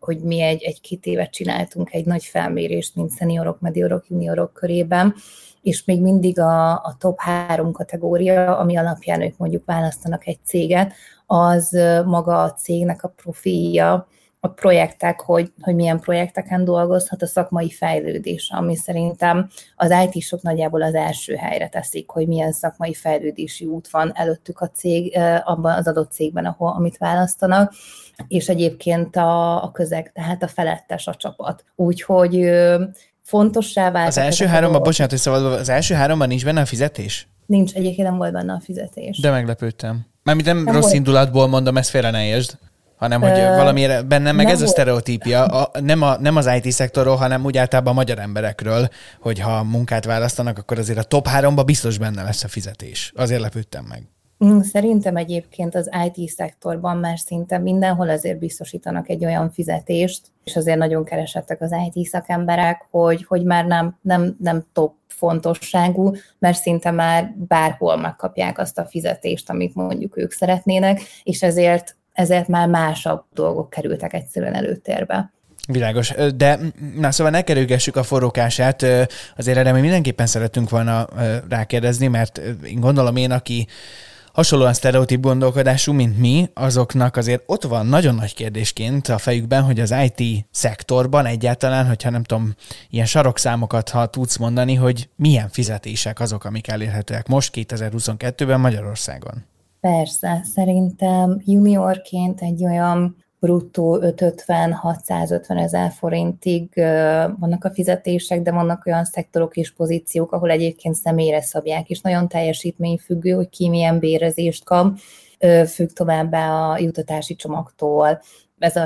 hogy 0.00 0.20
mi 0.20 0.40
egy, 0.40 0.62
egy-két 0.62 1.06
évet 1.06 1.30
csináltunk 1.30 1.92
egy 1.92 2.04
nagy 2.04 2.24
felmérést, 2.24 2.94
mint 2.94 3.10
szeniorok, 3.10 3.60
mediorok, 3.60 4.08
juniorok 4.08 4.52
körében, 4.52 5.14
és 5.62 5.84
még 5.84 6.00
mindig 6.00 6.38
a, 6.38 6.72
a 6.72 6.96
top 6.98 7.18
három 7.18 7.72
kategória, 7.72 8.58
ami 8.58 8.76
alapján 8.76 9.22
ők 9.22 9.36
mondjuk 9.36 9.64
választanak 9.64 10.26
egy 10.26 10.38
céget, 10.44 10.92
az 11.26 11.78
maga 12.04 12.42
a 12.42 12.52
cégnek 12.52 13.04
a 13.04 13.08
profilja, 13.08 14.08
a 14.40 14.48
projektek, 14.48 15.20
hogy, 15.20 15.52
hogy 15.60 15.74
milyen 15.74 16.00
projekteken 16.00 16.64
dolgozhat, 16.64 17.22
a 17.22 17.26
szakmai 17.26 17.70
fejlődés, 17.70 18.50
ami 18.54 18.76
szerintem 18.76 19.48
az 19.76 19.94
IT-sok 20.04 20.42
nagyjából 20.42 20.82
az 20.82 20.94
első 20.94 21.34
helyre 21.34 21.68
teszik, 21.68 22.10
hogy 22.10 22.26
milyen 22.26 22.52
szakmai 22.52 22.94
fejlődési 22.94 23.64
út 23.64 23.88
van 23.90 24.12
előttük 24.14 24.60
a 24.60 24.70
cég, 24.70 25.18
abban 25.44 25.72
az 25.72 25.88
adott 25.88 26.12
cégben, 26.12 26.44
ahol 26.44 26.72
amit 26.76 26.96
választanak, 26.96 27.72
és 28.28 28.48
egyébként 28.48 29.16
a, 29.16 29.64
a 29.64 29.70
közeg, 29.70 30.12
tehát 30.12 30.42
a 30.42 30.48
felettes 30.48 31.06
a 31.06 31.14
csapat. 31.14 31.64
Úgyhogy 31.76 32.50
fontossá 33.22 33.90
vált. 33.90 34.08
Az 34.08 34.18
első 34.18 34.46
háromban, 34.46 34.82
bocsánat, 34.82 35.10
hogy 35.10 35.20
szóval 35.20 35.52
az 35.52 35.68
első 35.68 35.94
háromban 35.94 36.28
nincs 36.28 36.44
benne 36.44 36.60
a 36.60 36.66
fizetés? 36.66 37.28
Nincs, 37.46 37.74
egyébként 37.74 38.08
nem 38.08 38.16
volt 38.16 38.32
benne 38.32 38.52
a 38.52 38.60
fizetés. 38.60 39.18
De 39.18 39.30
meglepődtem. 39.30 40.06
Mármint 40.22 40.46
nem, 40.46 40.56
nem 40.56 40.74
rossz 40.74 40.82
volt. 40.82 40.94
indulatból 40.94 41.46
mondom, 41.46 41.76
ezt 41.76 41.90
félre 41.90 42.10
ne 42.10 42.26
értsd 42.26 42.58
hanem 42.98 43.20
hogy 43.20 43.38
Ö, 43.38 43.56
valamire 43.56 44.02
bennem 44.02 44.36
meg 44.36 44.46
ez 44.46 44.58
volt. 44.58 44.68
a 44.68 44.72
sztereotípia, 44.72 45.44
a, 45.44 45.80
nem, 45.80 46.02
a, 46.02 46.18
nem 46.18 46.36
az 46.36 46.50
IT-szektorról, 46.62 47.16
hanem 47.16 47.44
úgy 47.44 47.56
általában 47.56 47.92
a 47.92 47.96
magyar 47.96 48.18
emberekről, 48.18 48.88
hogy 49.20 49.40
ha 49.40 49.62
munkát 49.62 50.04
választanak, 50.04 50.58
akkor 50.58 50.78
azért 50.78 50.98
a 50.98 51.02
top 51.02 51.26
háromba 51.26 51.62
biztos 51.62 51.98
benne 51.98 52.22
lesz 52.22 52.44
a 52.44 52.48
fizetés. 52.48 53.12
Azért 53.16 53.40
lepődtem 53.40 53.84
meg. 53.88 54.02
Mm, 54.44 54.60
szerintem 54.60 55.16
egyébként 55.16 55.74
az 55.74 55.90
IT-szektorban 56.12 56.96
már 56.96 57.18
szinte 57.18 57.58
mindenhol 57.58 58.08
azért 58.08 58.38
biztosítanak 58.38 59.08
egy 59.08 59.24
olyan 59.24 59.50
fizetést, 59.50 60.26
és 60.44 60.56
azért 60.56 60.78
nagyon 60.78 61.04
keresettek 61.04 61.60
az 61.60 61.74
IT 61.92 62.06
szakemberek, 62.06 62.86
hogy, 62.90 63.24
hogy 63.24 63.44
már 63.44 63.64
nem, 63.64 63.98
nem, 64.02 64.36
nem 64.38 64.66
top 64.72 64.94
fontosságú, 65.06 66.12
mert 66.38 66.60
szinte 66.60 66.90
már 66.90 67.34
bárhol 67.48 67.96
megkapják 67.96 68.58
azt 68.58 68.78
a 68.78 68.84
fizetést, 68.84 69.50
amit 69.50 69.74
mondjuk 69.74 70.16
ők 70.16 70.32
szeretnének, 70.32 71.00
és 71.22 71.42
ezért 71.42 71.96
ezért 72.18 72.48
már 72.48 72.68
másabb 72.68 73.24
dolgok 73.34 73.70
kerültek 73.70 74.12
egyszerűen 74.12 74.54
előtérbe. 74.54 75.32
Világos. 75.68 76.14
De 76.36 76.58
na 76.96 77.10
szóval 77.10 77.32
ne 77.32 77.42
kerülgessük 77.42 77.96
a 77.96 78.02
forrókását, 78.02 78.82
azért 79.36 79.58
erre 79.58 79.72
mi 79.72 79.80
mindenképpen 79.80 80.26
szeretünk 80.26 80.70
volna 80.70 81.06
rákérdezni, 81.48 82.06
mert 82.06 82.40
én 82.64 82.80
gondolom 82.80 83.16
én, 83.16 83.30
aki 83.30 83.66
hasonlóan 84.32 84.72
sztereotíp 84.72 85.20
gondolkodású, 85.20 85.92
mint 85.92 86.18
mi, 86.18 86.50
azoknak 86.54 87.16
azért 87.16 87.42
ott 87.46 87.62
van 87.62 87.86
nagyon 87.86 88.14
nagy 88.14 88.34
kérdésként 88.34 89.08
a 89.08 89.18
fejükben, 89.18 89.62
hogy 89.62 89.80
az 89.80 89.94
IT 90.04 90.46
szektorban 90.50 91.26
egyáltalán, 91.26 91.86
hogyha 91.86 92.10
nem 92.10 92.22
tudom, 92.22 92.54
ilyen 92.90 93.06
sarokszámokat, 93.06 93.88
ha 93.88 94.06
tudsz 94.06 94.36
mondani, 94.36 94.74
hogy 94.74 95.08
milyen 95.16 95.48
fizetések 95.48 96.20
azok, 96.20 96.44
amik 96.44 96.68
elérhetőek 96.68 97.26
most 97.26 97.52
2022-ben 97.54 98.60
Magyarországon. 98.60 99.44
Persze, 99.80 100.40
szerintem 100.44 101.40
juniorként 101.44 102.40
egy 102.40 102.64
olyan 102.64 103.16
bruttó 103.40 103.98
550-650 104.02 105.62
ezer 105.62 105.90
forintig 105.90 106.70
vannak 107.38 107.64
a 107.64 107.70
fizetések, 107.70 108.42
de 108.42 108.52
vannak 108.52 108.86
olyan 108.86 109.04
szektorok 109.04 109.56
és 109.56 109.72
pozíciók, 109.72 110.32
ahol 110.32 110.50
egyébként 110.50 110.94
személyre 110.94 111.40
szabják, 111.40 111.88
és 111.88 112.00
nagyon 112.00 112.28
teljesítményfüggő, 112.28 113.30
hogy 113.30 113.48
ki 113.48 113.68
milyen 113.68 113.98
bérezést 113.98 114.64
kap, 114.64 114.98
függ 115.66 115.88
továbbá 115.88 116.50
a 116.50 116.78
jutatási 116.78 117.34
csomagtól, 117.34 118.20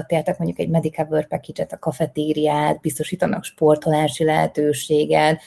értek 0.06 0.38
mondjuk 0.38 0.58
egy 0.58 0.68
medical 0.68 1.06
work 1.10 1.28
package-et, 1.28 1.72
a 1.72 1.78
kafetériát, 1.78 2.80
biztosítanak 2.80 3.44
sportolási 3.44 4.24
lehetőséget, 4.24 5.40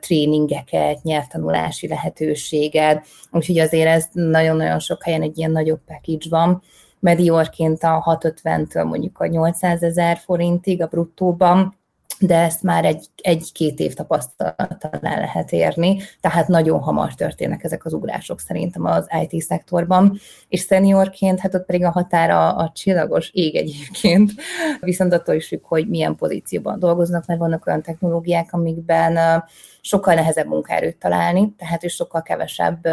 tréningeket, 0.00 1.02
nyelvtanulási 1.02 1.88
lehetőséget, 1.88 3.06
úgyhogy 3.30 3.58
azért 3.58 3.88
ez 3.88 4.08
nagyon-nagyon 4.12 4.78
sok 4.78 5.04
helyen 5.04 5.22
egy 5.22 5.38
ilyen 5.38 5.50
nagyobb 5.50 5.80
package 5.86 6.26
van. 6.28 6.62
Mediorként 7.00 7.82
a 7.82 8.18
650-től 8.20 8.84
mondjuk 8.88 9.18
a 9.18 9.26
800 9.26 9.82
ezer 9.82 10.16
forintig 10.16 10.82
a 10.82 10.86
bruttóban, 10.86 11.77
de 12.20 12.36
ezt 12.36 12.62
már 12.62 12.84
egy, 12.84 13.06
egy-két 13.16 13.78
év 13.78 13.94
tapasztalattal 13.94 14.98
el 15.02 15.20
lehet 15.20 15.52
érni, 15.52 16.00
tehát 16.20 16.48
nagyon 16.48 16.80
hamar 16.80 17.14
történnek 17.14 17.64
ezek 17.64 17.84
az 17.84 17.92
ugrások 17.92 18.40
szerintem 18.40 18.84
az 18.84 19.06
IT 19.28 19.42
szektorban, 19.42 20.18
és 20.48 20.62
seniorként, 20.62 21.40
hát 21.40 21.54
ott 21.54 21.66
pedig 21.66 21.84
a 21.84 21.90
határa 21.90 22.56
a 22.56 22.72
csillagos 22.74 23.30
ég 23.32 23.56
egyébként, 23.56 24.32
viszont 24.80 25.12
attól 25.12 25.34
is 25.34 25.46
függ, 25.46 25.60
hogy 25.62 25.88
milyen 25.88 26.16
pozícióban 26.16 26.78
dolgoznak, 26.78 27.26
mert 27.26 27.40
vannak 27.40 27.66
olyan 27.66 27.82
technológiák, 27.82 28.52
amikben 28.52 29.44
sokkal 29.88 30.14
nehezebb 30.14 30.46
munkaerőt 30.46 30.96
találni, 30.96 31.54
tehát 31.58 31.82
is 31.82 31.94
sokkal 31.94 32.22
kevesebb 32.22 32.88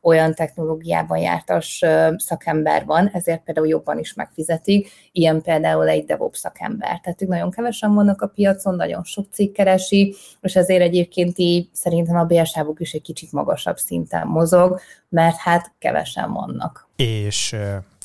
olyan 0.00 0.34
technológiában 0.34 1.18
jártas 1.18 1.82
szakember 2.16 2.84
van, 2.84 3.10
ezért 3.12 3.42
például 3.42 3.68
jobban 3.68 3.98
is 3.98 4.14
megfizetik, 4.14 4.90
ilyen 5.12 5.42
például 5.42 5.88
egy 5.88 6.04
DevOps 6.04 6.38
szakember. 6.38 7.00
Tehát 7.00 7.20
nagyon 7.20 7.50
kevesen 7.50 7.94
vannak 7.94 8.22
a 8.22 8.26
piacon, 8.26 8.74
nagyon 8.74 9.04
sok 9.04 9.26
cég 9.32 9.52
keresi, 9.52 10.14
és 10.40 10.56
ezért 10.56 10.82
egyébként 10.82 11.38
így 11.38 11.68
szerintem 11.72 12.16
a 12.16 12.24
bérsávuk 12.24 12.80
is 12.80 12.92
egy 12.92 13.02
kicsit 13.02 13.32
magasabb 13.32 13.76
szinten 13.78 14.26
mozog, 14.26 14.80
mert 15.08 15.36
hát 15.36 15.72
kevesen 15.78 16.32
vannak. 16.32 16.88
És 16.96 17.56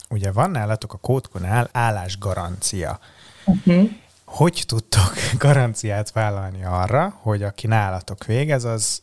ugye 0.09 0.31
van 0.31 0.51
nálatok 0.51 0.93
a 0.93 0.97
kódkonál 0.97 1.69
állásgarancia. 1.71 2.99
Uh-huh. 3.45 3.89
Hogy 4.27 4.63
tudtok 4.65 5.13
garanciát 5.39 6.11
vállalni 6.11 6.63
arra, 6.63 7.13
hogy 7.21 7.43
aki 7.43 7.67
nálatok 7.67 8.25
végez, 8.25 8.63
az 8.63 9.01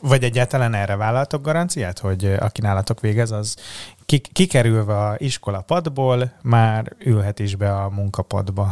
vagy 0.00 0.22
egyáltalán 0.22 0.74
erre 0.74 0.96
vállaltok 0.96 1.42
garanciát, 1.42 1.98
hogy 1.98 2.34
aki 2.38 2.60
nálatok 2.60 3.00
végez, 3.00 3.30
az 3.30 3.56
kikerülve 4.32 4.98
a 4.98 5.14
iskola 5.18 5.60
padból, 5.60 6.32
már 6.42 6.92
ülhet 6.98 7.38
is 7.38 7.56
be 7.56 7.74
a 7.74 7.90
munkapadba. 7.90 8.68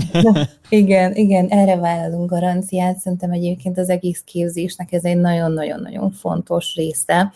igen, 0.68 1.14
igen, 1.14 1.48
erre 1.48 1.76
vállalunk 1.76 2.30
garanciát. 2.30 2.98
Szerintem 2.98 3.30
egyébként 3.30 3.78
az 3.78 3.88
egész 3.88 4.22
képzésnek 4.24 4.92
ez 4.92 5.04
egy 5.04 5.16
nagyon-nagyon-nagyon 5.16 6.10
fontos 6.10 6.74
része, 6.74 7.32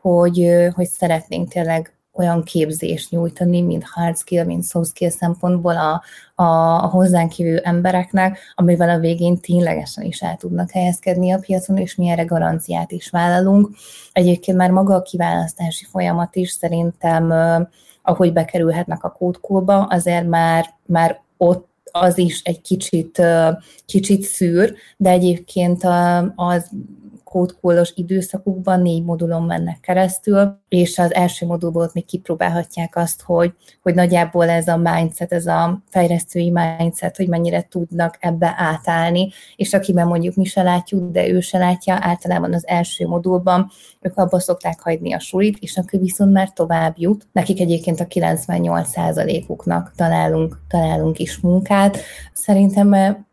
hogy, 0.00 0.48
hogy 0.74 0.88
szeretnénk 0.88 1.48
tényleg 1.48 1.92
olyan 2.12 2.42
képzést 2.42 3.10
nyújtani, 3.10 3.60
mint 3.60 3.84
hard 3.84 4.16
skill, 4.16 4.44
mint 4.44 4.64
soft 4.64 4.90
skill 4.90 5.10
szempontból 5.10 5.76
a, 5.76 6.02
a, 6.42 6.44
a 6.84 6.86
hozzánk 6.86 7.36
jövő 7.36 7.58
embereknek, 7.58 8.38
amivel 8.54 8.88
a 8.88 8.98
végén 8.98 9.40
ténylegesen 9.40 10.04
is 10.04 10.20
el 10.20 10.36
tudnak 10.36 10.70
helyezkedni 10.70 11.32
a 11.32 11.38
piacon, 11.38 11.76
és 11.76 11.94
mi 11.94 12.08
erre 12.08 12.24
garanciát 12.24 12.92
is 12.92 13.10
vállalunk. 13.10 13.68
Egyébként 14.12 14.56
már 14.56 14.70
maga 14.70 14.94
a 14.94 15.02
kiválasztási 15.02 15.84
folyamat 15.84 16.36
is 16.36 16.50
szerintem, 16.50 17.32
ahogy 18.02 18.32
bekerülhetnek 18.32 19.04
a 19.04 19.10
kódkulba, 19.10 19.84
azért 19.84 20.26
már, 20.26 20.74
már 20.86 21.20
ott 21.36 21.70
az 21.92 22.18
is 22.18 22.42
egy 22.42 22.60
kicsit, 22.60 23.22
kicsit 23.86 24.22
szűr, 24.22 24.74
de 24.96 25.10
egyébként 25.10 25.84
az 26.34 26.70
kódkólos 27.32 27.92
időszakukban 27.94 28.80
négy 28.80 29.04
modulon 29.04 29.42
mennek 29.42 29.80
keresztül, 29.80 30.60
és 30.68 30.98
az 30.98 31.14
első 31.14 31.46
modulból 31.46 31.90
még 31.92 32.04
kipróbálhatják 32.04 32.96
azt, 32.96 33.22
hogy, 33.22 33.52
hogy 33.82 33.94
nagyjából 33.94 34.48
ez 34.48 34.68
a 34.68 34.76
mindset, 34.76 35.32
ez 35.32 35.46
a 35.46 35.82
fejlesztői 35.90 36.50
mindset, 36.50 37.16
hogy 37.16 37.28
mennyire 37.28 37.66
tudnak 37.70 38.16
ebbe 38.20 38.54
átállni, 38.56 39.30
és 39.56 39.74
akiben 39.74 40.06
mondjuk 40.06 40.34
mi 40.34 40.44
se 40.44 40.62
látjuk, 40.62 41.10
de 41.10 41.28
ő 41.28 41.40
se 41.40 41.58
látja, 41.58 41.96
általában 42.00 42.52
az 42.52 42.66
első 42.66 43.06
modulban 43.06 43.70
ők 44.00 44.18
abba 44.18 44.40
szokták 44.40 44.80
hagyni 44.80 45.12
a 45.12 45.18
sulit, 45.18 45.58
és 45.58 45.76
akkor 45.76 46.00
viszont 46.00 46.32
már 46.32 46.52
tovább 46.52 46.94
jut. 46.96 47.26
Nekik 47.32 47.60
egyébként 47.60 48.00
a 48.00 48.06
98%-uknak 48.06 49.92
találunk, 49.96 50.58
találunk 50.68 51.18
is 51.18 51.40
munkát. 51.40 51.98
Szerintem 52.32 52.88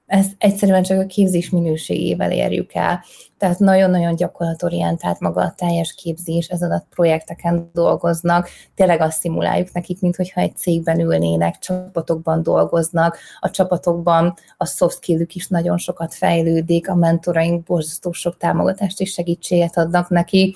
ezt 0.10 0.36
egyszerűen 0.38 0.84
csak 0.84 1.00
a 1.00 1.06
képzés 1.06 1.50
minőségével 1.50 2.32
érjük 2.32 2.74
el. 2.74 3.04
Tehát 3.38 3.60
nagyon-nagyon 3.60 4.16
gyakorlatorientált 4.16 5.20
maga 5.20 5.42
a 5.42 5.54
teljes 5.58 5.94
képzés, 5.94 6.48
ez 6.48 6.62
alatt 6.62 6.86
projekteken 6.90 7.70
dolgoznak, 7.74 8.50
tényleg 8.76 9.02
azt 9.02 9.20
szimuláljuk 9.20 9.72
nekik, 9.72 10.02
mint 10.02 10.16
hogyha 10.16 10.42
egy 10.42 10.56
cégben 10.58 11.00
ülnének, 11.00 11.60
csapatokban 11.60 12.44
dolgoznak, 12.44 13.18
a 13.40 13.50
csapatokban 13.50 14.34
a 14.58 14.66
soft 14.66 14.96
skill 14.96 15.26
is 15.34 15.48
nagyon 15.48 15.78
sokat 15.78 16.14
fejlődik, 16.14 16.90
a 16.90 16.96
mentoraink 16.96 17.64
borzasztó 17.64 18.12
sok 18.12 18.38
támogatást 18.38 19.02
és 19.02 19.12
segítséget 19.12 19.78
adnak 19.78 20.10
neki, 20.10 20.56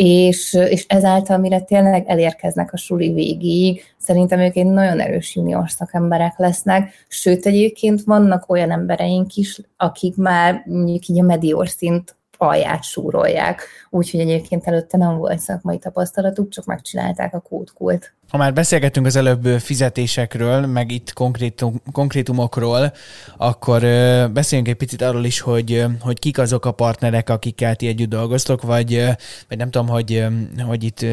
és, 0.00 0.52
és 0.52 0.86
ezáltal, 0.88 1.38
mire 1.38 1.60
tényleg 1.60 2.08
elérkeznek 2.08 2.72
a 2.72 2.76
suli 2.76 3.12
végéig, 3.12 3.82
szerintem 3.96 4.38
ők 4.38 4.56
egy 4.56 4.66
nagyon 4.66 5.00
erős 5.00 5.34
junior 5.34 5.70
szakemberek 5.70 6.38
lesznek, 6.38 6.92
sőt 7.08 7.46
egyébként 7.46 8.02
vannak 8.02 8.50
olyan 8.50 8.70
embereink 8.70 9.34
is, 9.34 9.60
akik 9.76 10.16
már 10.16 10.62
mondjuk 10.66 11.06
így 11.06 11.20
a 11.20 11.22
medior 11.22 11.68
szint 11.68 12.16
alját 12.36 12.82
súrolják, 12.82 13.62
úgyhogy 13.90 14.20
egyébként 14.20 14.66
előtte 14.66 14.96
nem 14.96 15.16
volt 15.16 15.38
szakmai 15.38 15.78
tapasztalatuk, 15.78 16.48
csak 16.48 16.64
megcsinálták 16.64 17.34
a 17.34 17.40
kódkult. 17.40 18.12
Ha 18.28 18.36
már 18.36 18.52
beszélgettünk 18.52 19.06
az 19.06 19.16
előbb 19.16 19.46
fizetésekről, 19.46 20.66
meg 20.66 20.90
itt 20.90 21.12
konkrétum, 21.12 21.82
konkrétumokról, 21.92 22.92
akkor 23.36 23.80
beszéljünk 24.32 24.70
egy 24.70 24.76
picit 24.76 25.02
arról 25.02 25.24
is, 25.24 25.40
hogy, 25.40 25.84
hogy 26.00 26.18
kik 26.18 26.38
azok 26.38 26.64
a 26.64 26.72
partnerek, 26.72 27.30
akikkel 27.30 27.76
ti 27.76 27.86
együtt 27.86 28.08
dolgoztok, 28.08 28.62
vagy, 28.62 29.04
vagy 29.48 29.58
nem 29.58 29.70
tudom, 29.70 29.88
hogy, 29.88 30.26
hogy 30.66 30.84
itt 30.84 31.06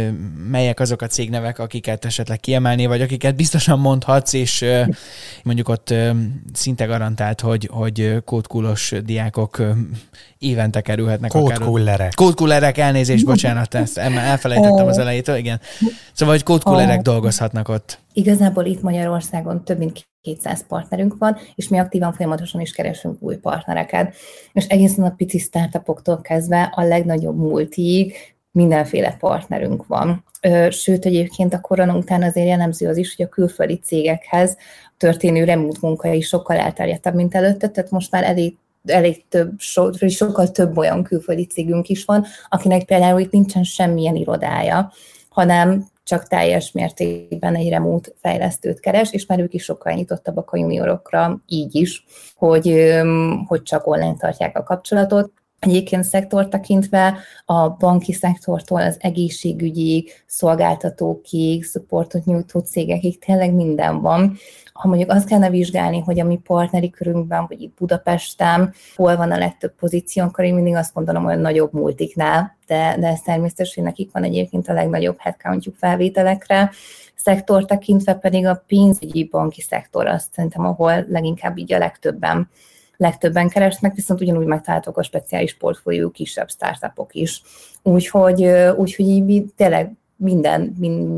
melyek 0.50 0.80
azok 0.80 1.02
a 1.02 1.08
cégnevek, 1.08 1.60
akiket 1.60 2.06
esetleg 2.06 2.40
kiemelni, 2.40 2.86
vagy 2.86 3.02
akiket 3.02 3.36
biztosan 3.36 3.80
mondhatsz, 3.80 4.34
és 4.34 4.66
mondjuk 5.44 5.70
ott 5.70 5.94
szinte 6.54 6.86
garantált, 6.86 7.42
hogy, 7.42 7.70
hogy 7.72 8.18
kódkulos 8.26 8.94
diákok 9.04 9.62
évente 10.38 10.82
kerülhetnek. 10.82 11.32
Kódkullerek. 11.32 12.14
Kódkullerek, 12.16 12.78
elnézést, 12.78 13.26
bocsánat, 13.26 13.74
ezt 13.76 13.98
elfelejtettem 13.98 14.88
az 14.88 14.98
elejétől, 14.98 15.36
igen. 15.36 15.60
Szóval, 16.14 16.34
hogy 16.34 16.44
kódkullerek 16.44 17.02
dolgozhatnak 17.06 17.70
ott? 17.70 18.00
Igazából 18.14 18.66
itt 18.66 18.82
Magyarországon 18.82 19.64
több 19.64 19.78
mint 19.78 20.08
200 20.22 20.66
partnerünk 20.68 21.16
van, 21.18 21.38
és 21.56 21.68
mi 21.68 21.78
aktívan 21.78 22.14
folyamatosan 22.14 22.62
is 22.62 22.72
keresünk 22.72 23.22
új 23.22 23.36
partnereket. 23.36 24.16
És 24.54 24.68
egészen 24.68 25.06
a 25.06 25.14
pici 25.18 25.38
startupoktól 25.38 26.22
kezdve 26.22 26.72
a 26.76 26.84
legnagyobb 26.84 27.38
multiig, 27.38 28.14
mindenféle 28.52 29.16
partnerünk 29.20 29.88
van. 29.88 30.24
Sőt, 30.70 31.06
egyébként 31.06 31.54
a 31.54 31.62
korona 31.62 31.98
után 31.98 32.24
azért 32.24 32.48
jellemző 32.48 32.88
az 32.88 32.98
is, 32.98 33.16
hogy 33.16 33.26
a 33.26 33.30
külföldi 33.30 33.80
cégekhez 33.80 34.58
történő 34.98 35.44
remote 35.44 35.78
munka 35.82 36.14
is 36.14 36.28
sokkal 36.28 36.58
elterjedtebb, 36.58 37.16
mint 37.16 37.36
előtte, 37.36 37.70
tehát 37.70 37.92
most 37.92 38.12
már 38.12 38.24
elég 38.24 38.58
elég 38.86 39.28
több, 39.30 39.52
so, 39.58 40.08
sokkal 40.08 40.52
több 40.52 40.78
olyan 40.78 41.04
külföldi 41.04 41.46
cégünk 41.46 41.88
is 41.88 42.06
van, 42.06 42.26
akinek 42.50 42.84
például 42.84 43.20
itt 43.20 43.32
nincsen 43.32 43.64
semmilyen 43.64 44.16
irodája, 44.16 44.92
hanem 45.30 45.86
csak 46.06 46.28
teljes 46.28 46.72
mértékben 46.72 47.56
egy 47.56 47.70
remote 47.70 48.10
fejlesztőt 48.22 48.80
keres, 48.80 49.12
és 49.12 49.26
már 49.26 49.40
ők 49.40 49.54
is 49.54 49.64
sokkal 49.64 49.94
nyitottabbak 49.94 50.52
a 50.52 50.58
juniorokra 50.58 51.42
így 51.46 51.76
is, 51.76 52.06
hogy, 52.36 52.94
hogy 53.48 53.64
csak 53.64 53.88
online 53.88 54.16
tartják 54.18 54.58
a 54.58 54.64
kapcsolatot. 54.64 55.32
Egyébként 55.66 56.04
szektor 56.04 56.48
tekintve 56.48 57.18
a 57.46 57.70
banki 57.70 58.14
szektortól 58.14 58.82
az 58.82 58.98
egészségügyi 59.00 60.10
szolgáltatókig, 60.26 61.64
szupportot 61.64 62.26
nyújtó 62.26 62.60
cégekig 62.60 63.20
tényleg 63.20 63.54
minden 63.54 64.02
van. 64.02 64.38
Ha 64.74 64.88
mondjuk 64.88 65.12
azt 65.12 65.28
kellene 65.28 65.50
vizsgálni, 65.50 66.00
hogy 66.00 66.20
a 66.20 66.24
mi 66.26 66.40
partneri 66.44 66.90
körünkben, 66.90 67.46
vagy 67.48 67.62
itt 67.62 67.78
Budapesten, 67.78 68.74
hol 68.96 69.16
van 69.16 69.32
a 69.32 69.38
legtöbb 69.38 69.76
pozíció, 69.76 70.24
akkor 70.24 70.44
én 70.44 70.54
mindig 70.54 70.76
azt 70.76 70.94
mondanom, 70.94 71.24
hogy 71.24 71.34
a 71.34 71.38
nagyobb 71.38 71.74
multiknál, 71.74 72.58
de, 72.68 72.96
de 73.00 73.08
ez 73.08 73.22
természetes, 73.22 73.76
hogy 73.76 73.84
nekik 73.84 74.12
van 74.12 74.24
egyébként 74.24 74.68
a 74.68 74.74
legnagyobb 74.74 75.18
headcountjuk 75.20 75.76
felvételekre. 75.76 76.72
Szektor 77.16 77.66
tekintve 77.66 78.14
pedig 78.14 78.46
a 78.46 78.64
pénzügyi 78.68 79.24
banki 79.24 79.62
szektor, 79.62 80.08
azt 80.08 80.34
szerintem, 80.34 80.66
ahol 80.66 81.06
leginkább 81.10 81.58
így 81.58 81.74
a 81.74 81.78
legtöbben 81.78 82.50
legtöbben 82.98 83.50
keresnek, 83.50 83.96
viszont 83.96 84.22
ugyanúgy 84.22 84.46
megtaláltok 84.46 84.98
a 84.98 85.04
speciális 85.04 85.58
portfólió 85.58 86.10
kisebb 86.10 86.50
startupok 86.50 87.14
is. 87.14 87.42
Úgyhogy, 87.84 88.46
úgyhogy 88.76 89.08
így 89.08 89.46
tényleg 89.56 89.92
minden, 90.18 90.62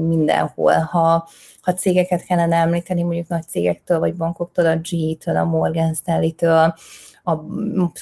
mindenhol. 0.07 0.73
Ha, 0.73 1.29
ha 1.61 1.73
cégeket 1.73 2.25
kellene 2.25 2.55
említeni, 2.55 3.03
mondjuk 3.03 3.27
nagy 3.27 3.47
cégektől, 3.47 3.99
vagy 3.99 4.15
bankoktól, 4.15 4.65
a 4.65 4.75
GE-től, 4.75 5.35
a 5.35 5.43
Morgan 5.43 5.93
Stanley-től, 5.93 6.73
a, 7.23 7.35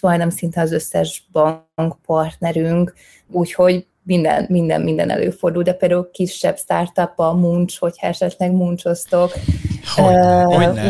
majdnem 0.01 0.29
szinte 0.29 0.61
az 0.61 0.71
összes 0.71 1.29
bankpartnerünk, 1.31 2.93
úgyhogy 3.31 3.87
minden, 4.05 4.45
minden, 4.49 4.81
minden 4.81 5.09
előfordul, 5.09 5.63
de 5.63 5.73
például 5.73 6.09
kisebb 6.11 6.57
startup, 6.57 7.19
a 7.19 7.33
Munch, 7.33 7.79
hogyha 7.79 8.07
esetleg 8.07 8.51
muncsoztok. 8.51 9.31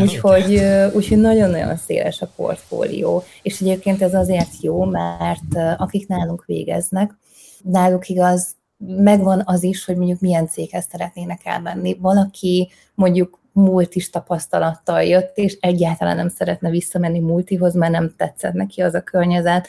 Úgyhogy 0.02 0.62
úgy, 0.94 1.16
nagyon-nagyon 1.16 1.76
széles 1.76 2.20
a 2.20 2.28
portfólió. 2.36 3.22
És 3.42 3.60
egyébként 3.60 4.02
ez 4.02 4.14
azért 4.14 4.60
jó, 4.60 4.84
mert 4.84 5.76
akik 5.76 6.08
nálunk 6.08 6.44
végeznek, 6.46 7.14
náluk 7.62 8.08
igaz, 8.08 8.54
megvan 8.86 9.42
az 9.44 9.62
is, 9.62 9.84
hogy 9.84 9.96
mondjuk 9.96 10.20
milyen 10.20 10.48
céghez 10.48 10.86
szeretnének 10.90 11.40
elmenni. 11.44 11.96
Valaki 12.00 12.70
mondjuk 12.94 13.40
multis 13.52 14.10
tapasztalattal 14.10 15.02
jött, 15.02 15.36
és 15.36 15.56
egyáltalán 15.60 16.16
nem 16.16 16.28
szeretne 16.28 16.70
visszamenni 16.70 17.18
multihoz, 17.18 17.74
mert 17.74 17.92
nem 17.92 18.14
tetszett 18.16 18.52
neki 18.52 18.80
az 18.80 18.94
a 18.94 19.02
környezet, 19.02 19.68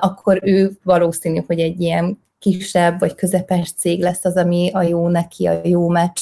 akkor 0.00 0.40
ő 0.42 0.78
valószínű, 0.82 1.42
hogy 1.46 1.60
egy 1.60 1.80
ilyen 1.80 2.24
kisebb 2.38 2.98
vagy 2.98 3.14
közepes 3.14 3.72
cég 3.72 4.00
lesz 4.00 4.24
az, 4.24 4.36
ami 4.36 4.70
a 4.72 4.82
jó 4.82 5.08
neki, 5.08 5.46
a 5.46 5.60
jó 5.64 5.88
meccs. 5.88 6.20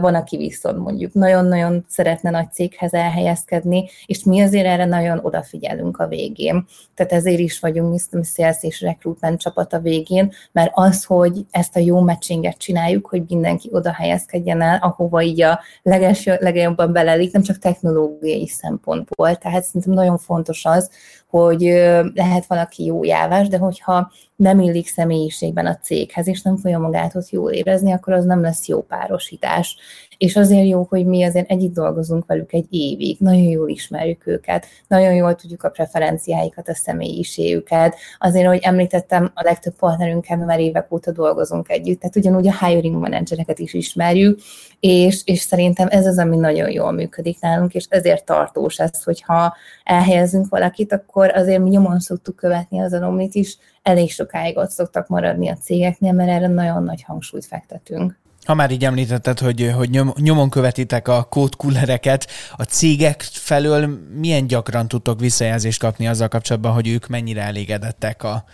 Van, 0.00 0.14
aki 0.14 0.36
viszont 0.36 0.78
mondjuk 0.78 1.12
nagyon-nagyon 1.12 1.84
szeretne 1.88 2.30
nagy 2.30 2.52
céghez 2.52 2.92
elhelyezkedni, 2.92 3.88
és 4.06 4.24
mi 4.24 4.40
azért 4.40 4.66
erre 4.66 4.84
nagyon 4.84 5.20
odafigyelünk 5.22 5.98
a 5.98 6.06
végén. 6.06 6.64
Tehát 6.94 7.12
ezért 7.12 7.38
is 7.38 7.60
vagyunk 7.60 7.92
Mr. 7.92 8.24
Sales 8.24 8.56
és 8.60 8.80
Recruitment 8.80 9.40
csapat 9.40 9.72
a 9.72 9.78
végén, 9.78 10.32
mert 10.52 10.70
az, 10.74 11.04
hogy 11.04 11.46
ezt 11.50 11.76
a 11.76 11.80
jó 11.80 12.00
matchinget 12.00 12.56
csináljuk, 12.56 13.06
hogy 13.06 13.22
mindenki 13.28 13.68
oda 13.72 13.92
helyezkedjen 13.92 14.62
el, 14.62 14.78
ahova 14.82 15.22
így 15.22 15.42
a 15.42 15.60
leges, 15.82 16.24
legjobban 16.24 16.92
belelik, 16.92 17.32
nem 17.32 17.42
csak 17.42 17.58
technológiai 17.58 18.48
szempontból. 18.48 19.36
Tehát 19.36 19.64
szerintem 19.64 19.92
nagyon 19.92 20.18
fontos 20.18 20.64
az, 20.64 20.90
hogy 21.28 21.60
lehet 22.14 22.46
valaki 22.46 22.84
jó 22.84 23.04
jávás, 23.04 23.48
de 23.48 23.58
hogyha 23.58 24.12
nem 24.42 24.60
illik 24.60 24.86
személyiségben 24.86 25.66
a 25.66 25.76
céghez, 25.76 26.26
és 26.26 26.42
nem 26.42 26.56
fogja 26.56 26.78
magát 26.78 27.14
ott 27.14 27.30
jól 27.30 27.50
érezni, 27.50 27.92
akkor 27.92 28.12
az 28.12 28.24
nem 28.24 28.40
lesz 28.40 28.68
jó 28.68 28.82
párosítás. 28.82 29.76
És 30.22 30.36
azért 30.36 30.66
jó, 30.66 30.86
hogy 30.88 31.06
mi 31.06 31.24
azért 31.24 31.50
együtt 31.50 31.74
dolgozunk 31.74 32.26
velük 32.26 32.52
egy 32.52 32.66
évig, 32.70 33.16
nagyon 33.18 33.42
jól 33.42 33.68
ismerjük 33.68 34.26
őket, 34.26 34.66
nagyon 34.88 35.14
jól 35.14 35.34
tudjuk 35.34 35.62
a 35.62 35.68
preferenciáikat, 35.68 36.68
a 36.68 36.74
személyiségüket. 36.74 37.96
Azért, 38.18 38.46
hogy 38.46 38.58
említettem, 38.62 39.30
a 39.34 39.42
legtöbb 39.42 39.74
partnerünkkel 39.74 40.36
már 40.36 40.60
évek 40.60 40.92
óta 40.92 41.12
dolgozunk 41.12 41.68
együtt, 41.68 42.00
tehát 42.00 42.16
ugyanúgy 42.16 42.48
a 42.48 42.66
hiring 42.66 42.96
managereket 42.96 43.58
is 43.58 43.74
ismerjük, 43.74 44.40
és, 44.80 45.22
és 45.24 45.40
szerintem 45.40 45.86
ez 45.90 46.06
az, 46.06 46.18
ami 46.18 46.36
nagyon 46.36 46.70
jól 46.70 46.92
működik 46.92 47.40
nálunk, 47.40 47.74
és 47.74 47.86
ezért 47.88 48.24
tartós 48.24 48.78
ez, 48.78 49.02
hogyha 49.02 49.54
elhelyezünk 49.84 50.48
valakit, 50.48 50.92
akkor 50.92 51.30
azért 51.34 51.62
mi 51.62 51.68
nyomon 51.68 52.00
szoktuk 52.00 52.36
követni 52.36 52.80
az 52.80 52.92
anomit 52.92 53.34
is, 53.34 53.58
elég 53.82 54.10
sokáig 54.10 54.56
ott 54.56 54.70
szoktak 54.70 55.08
maradni 55.08 55.48
a 55.48 55.56
cégeknél, 55.56 56.12
mert 56.12 56.30
erre 56.30 56.48
nagyon 56.48 56.82
nagy 56.82 57.02
hangsúlyt 57.02 57.44
fektetünk. 57.44 58.20
Ha 58.44 58.54
már 58.54 58.70
így 58.70 58.84
említetted, 58.84 59.38
hogy, 59.38 59.72
hogy 59.76 59.90
nyom, 59.90 60.12
nyomon 60.16 60.50
követitek 60.50 61.08
a 61.08 61.22
kódkullereket, 61.22 62.26
a 62.56 62.62
cégek 62.62 63.22
felől 63.22 63.98
milyen 64.14 64.46
gyakran 64.46 64.88
tudtok 64.88 65.20
visszajelzést 65.20 65.80
kapni 65.80 66.08
azzal 66.08 66.28
kapcsolatban, 66.28 66.72
hogy 66.72 66.88
ők 66.88 67.06
mennyire 67.06 67.42
elégedettek 67.42 68.22
a 68.22 68.44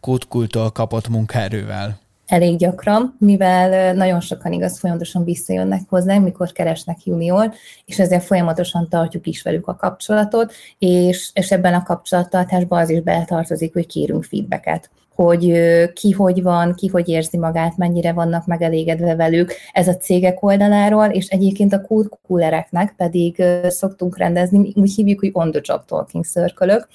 kódkultól 0.00 0.70
kapott 0.70 1.08
munkaerővel? 1.08 1.98
elég 2.30 2.56
gyakran, 2.56 3.16
mivel 3.18 3.94
nagyon 3.94 4.20
sokan 4.20 4.52
igaz 4.52 4.78
folyamatosan 4.78 5.24
visszajönnek 5.24 5.80
hozzánk, 5.88 6.24
mikor 6.24 6.52
keresnek 6.52 7.04
junior, 7.04 7.52
és 7.84 7.98
ezért 7.98 8.24
folyamatosan 8.24 8.88
tartjuk 8.88 9.26
is 9.26 9.42
velük 9.42 9.66
a 9.66 9.76
kapcsolatot, 9.76 10.52
és, 10.78 11.30
és 11.32 11.50
ebben 11.50 11.74
a 11.74 11.82
kapcsolattartásban 11.82 12.80
az 12.80 12.90
is 12.90 13.00
beletartozik, 13.00 13.72
hogy 13.72 13.86
kérünk 13.86 14.24
feedbacket 14.24 14.90
hogy 15.14 15.52
ki 15.92 16.10
hogy 16.10 16.42
van, 16.42 16.74
ki 16.74 16.86
hogy 16.86 17.08
érzi 17.08 17.38
magát, 17.38 17.76
mennyire 17.76 18.12
vannak 18.12 18.46
megelégedve 18.46 19.14
velük, 19.14 19.52
ez 19.72 19.88
a 19.88 19.96
cégek 19.96 20.42
oldaláról, 20.42 21.06
és 21.06 21.26
egyébként 21.26 21.72
a 21.72 21.86
coolereknek 22.26 22.94
pedig 22.96 23.42
szoktunk 23.68 24.18
rendezni, 24.18 24.72
úgy 24.74 24.94
hívjuk, 24.94 25.20
hogy 25.20 25.30
on-the-job 25.32 25.84
talking 25.84 26.24
circle 26.24 26.86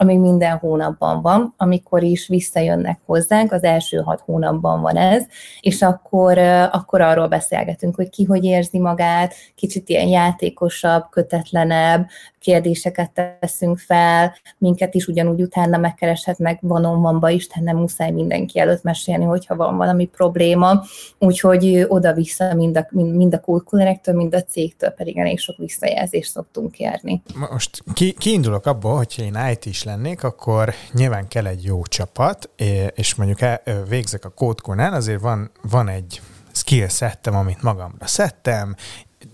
ami 0.00 0.16
minden 0.16 0.56
hónapban 0.56 1.22
van, 1.22 1.54
amikor 1.56 2.02
is 2.02 2.28
visszajönnek 2.28 3.00
hozzánk, 3.06 3.52
az 3.52 3.62
első 3.62 3.96
hat 3.96 4.20
hónapban 4.20 4.80
van 4.80 4.96
ez, 4.96 5.24
és 5.60 5.82
akkor, 5.82 6.38
akkor 6.72 7.00
arról 7.00 7.28
beszélgetünk, 7.28 7.94
hogy 7.94 8.08
ki 8.08 8.24
hogy 8.24 8.44
érzi 8.44 8.78
magát, 8.78 9.34
kicsit 9.54 9.88
ilyen 9.88 10.08
játékosabb, 10.08 11.04
kötetlenebb, 11.10 12.06
kérdéseket 12.38 13.38
teszünk 13.40 13.78
fel, 13.78 14.34
minket 14.58 14.94
is 14.94 15.06
ugyanúgy 15.06 15.42
utána 15.42 15.76
megkereshetnek 15.76 16.58
van 16.60 17.30
is, 17.30 17.46
tehát 17.60 17.74
nem 17.74 17.82
muszáj 17.82 18.10
mindenki 18.10 18.58
előtt 18.58 18.82
mesélni, 18.82 19.24
hogyha 19.24 19.56
van 19.56 19.76
valami 19.76 20.06
probléma, 20.06 20.84
úgyhogy 21.18 21.84
oda-vissza 21.88 22.54
mind 22.54 22.76
a, 22.76 22.86
mind, 22.90 23.34
a 23.34 23.40
kultúrektől, 23.40 24.14
mind 24.14 24.34
a 24.34 24.42
cégtől 24.42 24.90
pedig 24.90 25.18
elég 25.18 25.38
sok 25.38 25.56
visszajelzést 25.56 26.30
szoktunk 26.30 26.72
kérni. 26.72 27.22
Most 27.50 27.82
ki, 27.94 28.12
kiindulok 28.12 28.66
abból, 28.66 28.96
hogyha 28.96 29.22
én 29.22 29.38
IT 29.50 29.66
is 29.66 29.84
lennék, 29.84 30.24
akkor 30.24 30.74
nyilván 30.92 31.28
kell 31.28 31.46
egy 31.46 31.64
jó 31.64 31.82
csapat, 31.82 32.50
és 32.94 33.14
mondjuk 33.14 33.40
el, 33.40 33.62
végzek 33.88 34.24
a 34.24 34.28
kódkónál, 34.28 34.94
azért 34.94 35.20
van, 35.20 35.50
van 35.70 35.88
egy 35.88 36.20
skill 36.52 36.88
settem, 36.88 37.34
amit 37.34 37.62
magamra 37.62 38.06
szedtem, 38.06 38.74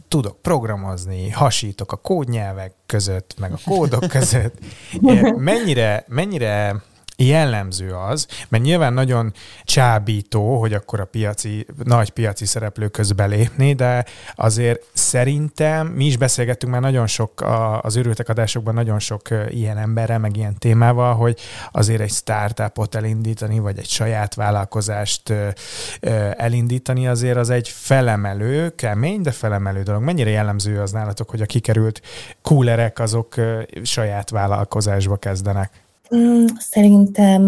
tudok 0.08 0.42
programozni, 0.42 1.30
hasítok 1.30 1.92
a 1.92 1.96
kódnyelvek 1.96 2.72
között, 2.86 3.34
meg 3.38 3.52
a 3.52 3.58
kódok 3.64 4.08
között. 4.08 4.58
Mennyire, 5.36 6.04
mennyire 6.08 6.82
jellemző 7.16 7.92
az, 7.92 8.26
mert 8.48 8.64
nyilván 8.64 8.92
nagyon 8.92 9.32
csábító, 9.64 10.60
hogy 10.60 10.72
akkor 10.72 11.00
a 11.00 11.04
piaci, 11.04 11.66
nagy 11.84 12.10
piaci 12.10 12.46
szereplő 12.46 12.88
közbe 12.88 13.26
lépni, 13.26 13.74
de 13.74 14.04
azért 14.34 14.82
szerintem 14.92 15.86
mi 15.86 16.06
is 16.06 16.16
beszélgettünk 16.16 16.72
már 16.72 16.80
nagyon 16.80 17.06
sok 17.06 17.44
az 17.80 17.96
őrültek 17.96 18.28
adásokban 18.28 18.74
nagyon 18.74 18.98
sok 18.98 19.28
ilyen 19.48 19.78
emberrel, 19.78 20.18
meg 20.18 20.36
ilyen 20.36 20.58
témával, 20.58 21.14
hogy 21.14 21.40
azért 21.72 22.00
egy 22.00 22.10
startupot 22.10 22.94
elindítani, 22.94 23.58
vagy 23.58 23.78
egy 23.78 23.88
saját 23.88 24.34
vállalkozást 24.34 25.32
elindítani 26.36 27.08
azért 27.08 27.36
az 27.36 27.50
egy 27.50 27.68
felemelő, 27.68 28.74
kemény, 28.74 29.20
de 29.22 29.30
felemelő 29.30 29.82
dolog. 29.82 30.02
Mennyire 30.02 30.30
jellemző 30.30 30.80
az 30.80 30.90
nálatok, 30.90 31.30
hogy 31.30 31.40
a 31.40 31.46
kikerült 31.46 32.00
coolerek 32.42 32.98
azok 32.98 33.34
saját 33.82 34.30
vállalkozásba 34.30 35.16
kezdenek? 35.16 35.70
Mm, 36.14 36.44
szerintem 36.58 37.44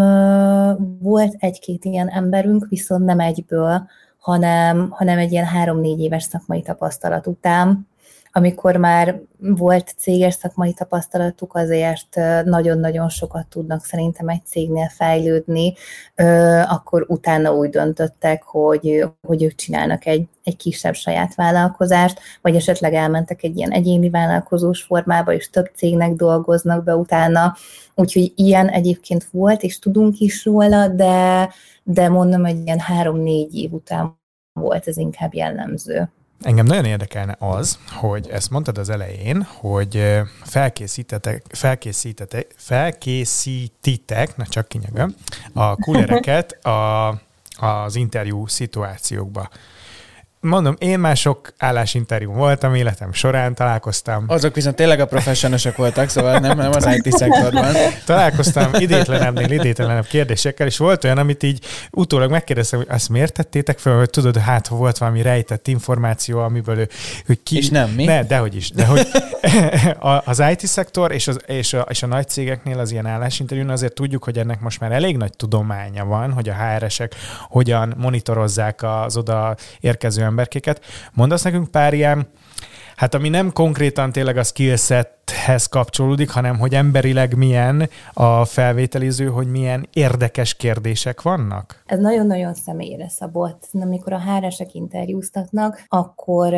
volt 1.01 1.35
egy-két 1.39 1.85
ilyen 1.85 2.09
emberünk, 2.09 2.67
viszont 2.69 3.05
nem 3.05 3.21
egyből, 3.21 3.89
hanem, 4.19 4.91
hanem 4.91 5.19
egy 5.19 5.33
ilyen 5.33 5.45
három-négy 5.45 6.01
éves 6.01 6.23
szakmai 6.23 6.63
tapasztalat 6.63 7.27
után. 7.27 7.89
Amikor 8.33 8.77
már 8.77 9.21
volt 9.39 9.95
céges 9.97 10.35
szakmai 10.35 10.73
tapasztalatuk, 10.73 11.55
azért 11.55 12.17
nagyon-nagyon 12.45 13.09
sokat 13.09 13.47
tudnak 13.47 13.85
szerintem 13.85 14.29
egy 14.29 14.45
cégnél 14.45 14.89
fejlődni, 14.89 15.75
akkor 16.69 17.05
utána 17.09 17.55
úgy 17.55 17.71
döntöttek, 17.71 18.43
hogy, 18.43 19.05
hogy 19.27 19.43
ők 19.43 19.55
csinálnak 19.55 20.07
egy, 20.07 20.29
egy 20.45 20.57
kisebb 20.57 20.95
saját 20.95 21.35
vállalkozást, 21.35 22.21
vagy 22.43 22.55
esetleg 22.57 22.95
elmentek 22.95 23.43
egy 23.43 23.57
ilyen 23.57 23.71
egyéni 23.71 24.11
vállalkozós 24.11 24.83
formába, 24.83 25.33
és 25.33 25.51
több 25.51 25.71
cégnek 25.75 26.13
dolgoznak 26.13 26.85
be 26.85 26.97
utána, 26.97 27.57
úgyhogy 27.95 28.33
ilyen 28.37 28.69
egyébként 28.69 29.25
volt, 29.31 29.63
és 29.63 29.79
tudunk 29.79 30.19
is 30.19 30.45
róla, 30.45 30.89
de, 30.89 31.49
de 31.83 32.09
mondom, 32.09 32.45
egy 32.45 32.63
ilyen 32.65 32.79
három-négy 32.79 33.55
év 33.55 33.73
után 33.73 34.17
volt 34.53 34.87
ez 34.87 34.97
inkább 34.97 35.35
jellemző. 35.35 36.09
Engem 36.41 36.67
nagyon 36.67 36.85
érdekelne 36.85 37.37
az, 37.39 37.79
hogy 37.91 38.29
ezt 38.29 38.51
mondtad 38.51 38.79
az 38.79 38.89
elején, 38.89 39.43
hogy 39.43 40.21
felkészítetek, 40.43 41.45
felkészítetek, 41.49 42.55
felkészítitek, 42.57 44.37
na 44.37 44.47
csak 44.47 44.69
kinyögöm, 44.69 45.15
a 45.53 45.77
kulereket 45.77 46.53
a, 46.67 47.09
az 47.59 47.97
interjú 47.97 48.47
szituációkba. 48.47 49.49
Mondom, 50.41 50.75
én 50.79 50.99
már 50.99 51.17
sok 51.17 51.53
állásinterjú 51.57 52.33
voltam 52.33 52.75
életem 52.75 53.13
során, 53.13 53.55
találkoztam. 53.55 54.25
Azok 54.27 54.55
viszont 54.55 54.77
tényleg 54.77 55.01
a 55.01 55.07
professzionosok 55.07 55.77
voltak, 55.77 56.09
szóval 56.09 56.39
nem, 56.39 56.57
nem 56.57 56.71
az 56.71 56.87
IT 56.87 57.13
szektorban. 57.13 57.75
Találkoztam 58.05 58.71
idétlenebbnél 58.79 59.51
idétlenebb 59.51 60.07
kérdésekkel, 60.07 60.67
és 60.67 60.77
volt 60.77 61.05
olyan, 61.05 61.19
amit 61.19 61.43
így 61.43 61.65
utólag 61.91 62.31
megkérdeztem, 62.31 62.79
hogy 62.79 62.89
azt 62.91 63.09
miért 63.09 63.33
tettétek 63.33 63.79
fel, 63.79 63.97
hogy 63.97 64.11
tudod, 64.11 64.37
hát 64.37 64.67
ha 64.67 64.77
volt 64.77 64.99
valami 64.99 65.23
rejtett 65.23 65.69
információ, 65.69 66.39
amiből 66.39 66.79
ő, 66.79 66.89
hogy 67.27 67.43
ki... 67.43 67.57
És 67.57 67.69
nem 67.69 67.91
mi? 67.91 68.05
Ne, 68.05 68.23
dehogy 68.23 68.57
is. 68.57 68.71
De 68.71 68.87
hogy 68.87 69.07
az 70.25 70.43
IT 70.51 70.67
szektor 70.67 71.13
és, 71.13 71.29
az, 71.29 71.39
és, 71.47 71.73
a, 71.73 71.87
és 71.89 72.03
a 72.03 72.07
nagy 72.07 72.29
cégeknél 72.29 72.79
az 72.79 72.91
ilyen 72.91 73.07
állásinterjún 73.07 73.71
azért 73.71 73.95
tudjuk, 73.95 74.25
hogy 74.25 74.39
ennek 74.39 74.61
most 74.61 74.81
már 74.81 74.93
elég 74.93 75.17
nagy 75.17 75.33
tudománya 75.37 76.05
van, 76.05 76.33
hogy 76.33 76.49
a 76.49 76.55
HR-esek 76.55 77.15
hogyan 77.49 77.95
monitorozzák 77.97 78.83
az 78.83 79.17
oda 79.17 79.57
érkező 79.81 80.27
emberkéket. 80.29 80.85
Mondasz 81.13 81.43
nekünk 81.43 81.71
pár 81.71 81.95
ilyen, 81.95 82.29
hát 82.97 83.15
ami 83.15 83.29
nem 83.29 83.53
konkrétan 83.53 84.13
tényleg 84.13 84.37
a 84.37 84.43
skillsethez 84.43 85.67
kapcsolódik, 85.67 86.31
hanem 86.31 86.59
hogy 86.59 86.75
emberileg 86.75 87.37
milyen 87.37 87.89
a 88.13 88.45
felvételiző, 88.45 89.27
hogy 89.27 89.51
milyen 89.51 89.89
érdekes 89.93 90.55
kérdések 90.55 91.23
vannak? 91.23 91.83
Ez 91.87 91.99
nagyon-nagyon 91.99 92.55
személyre 92.55 93.09
szabott. 93.09 93.69
Amikor 93.73 94.13
a 94.13 94.19
háresek 94.19 94.75
interjúztatnak, 94.75 95.85
akkor 95.89 96.53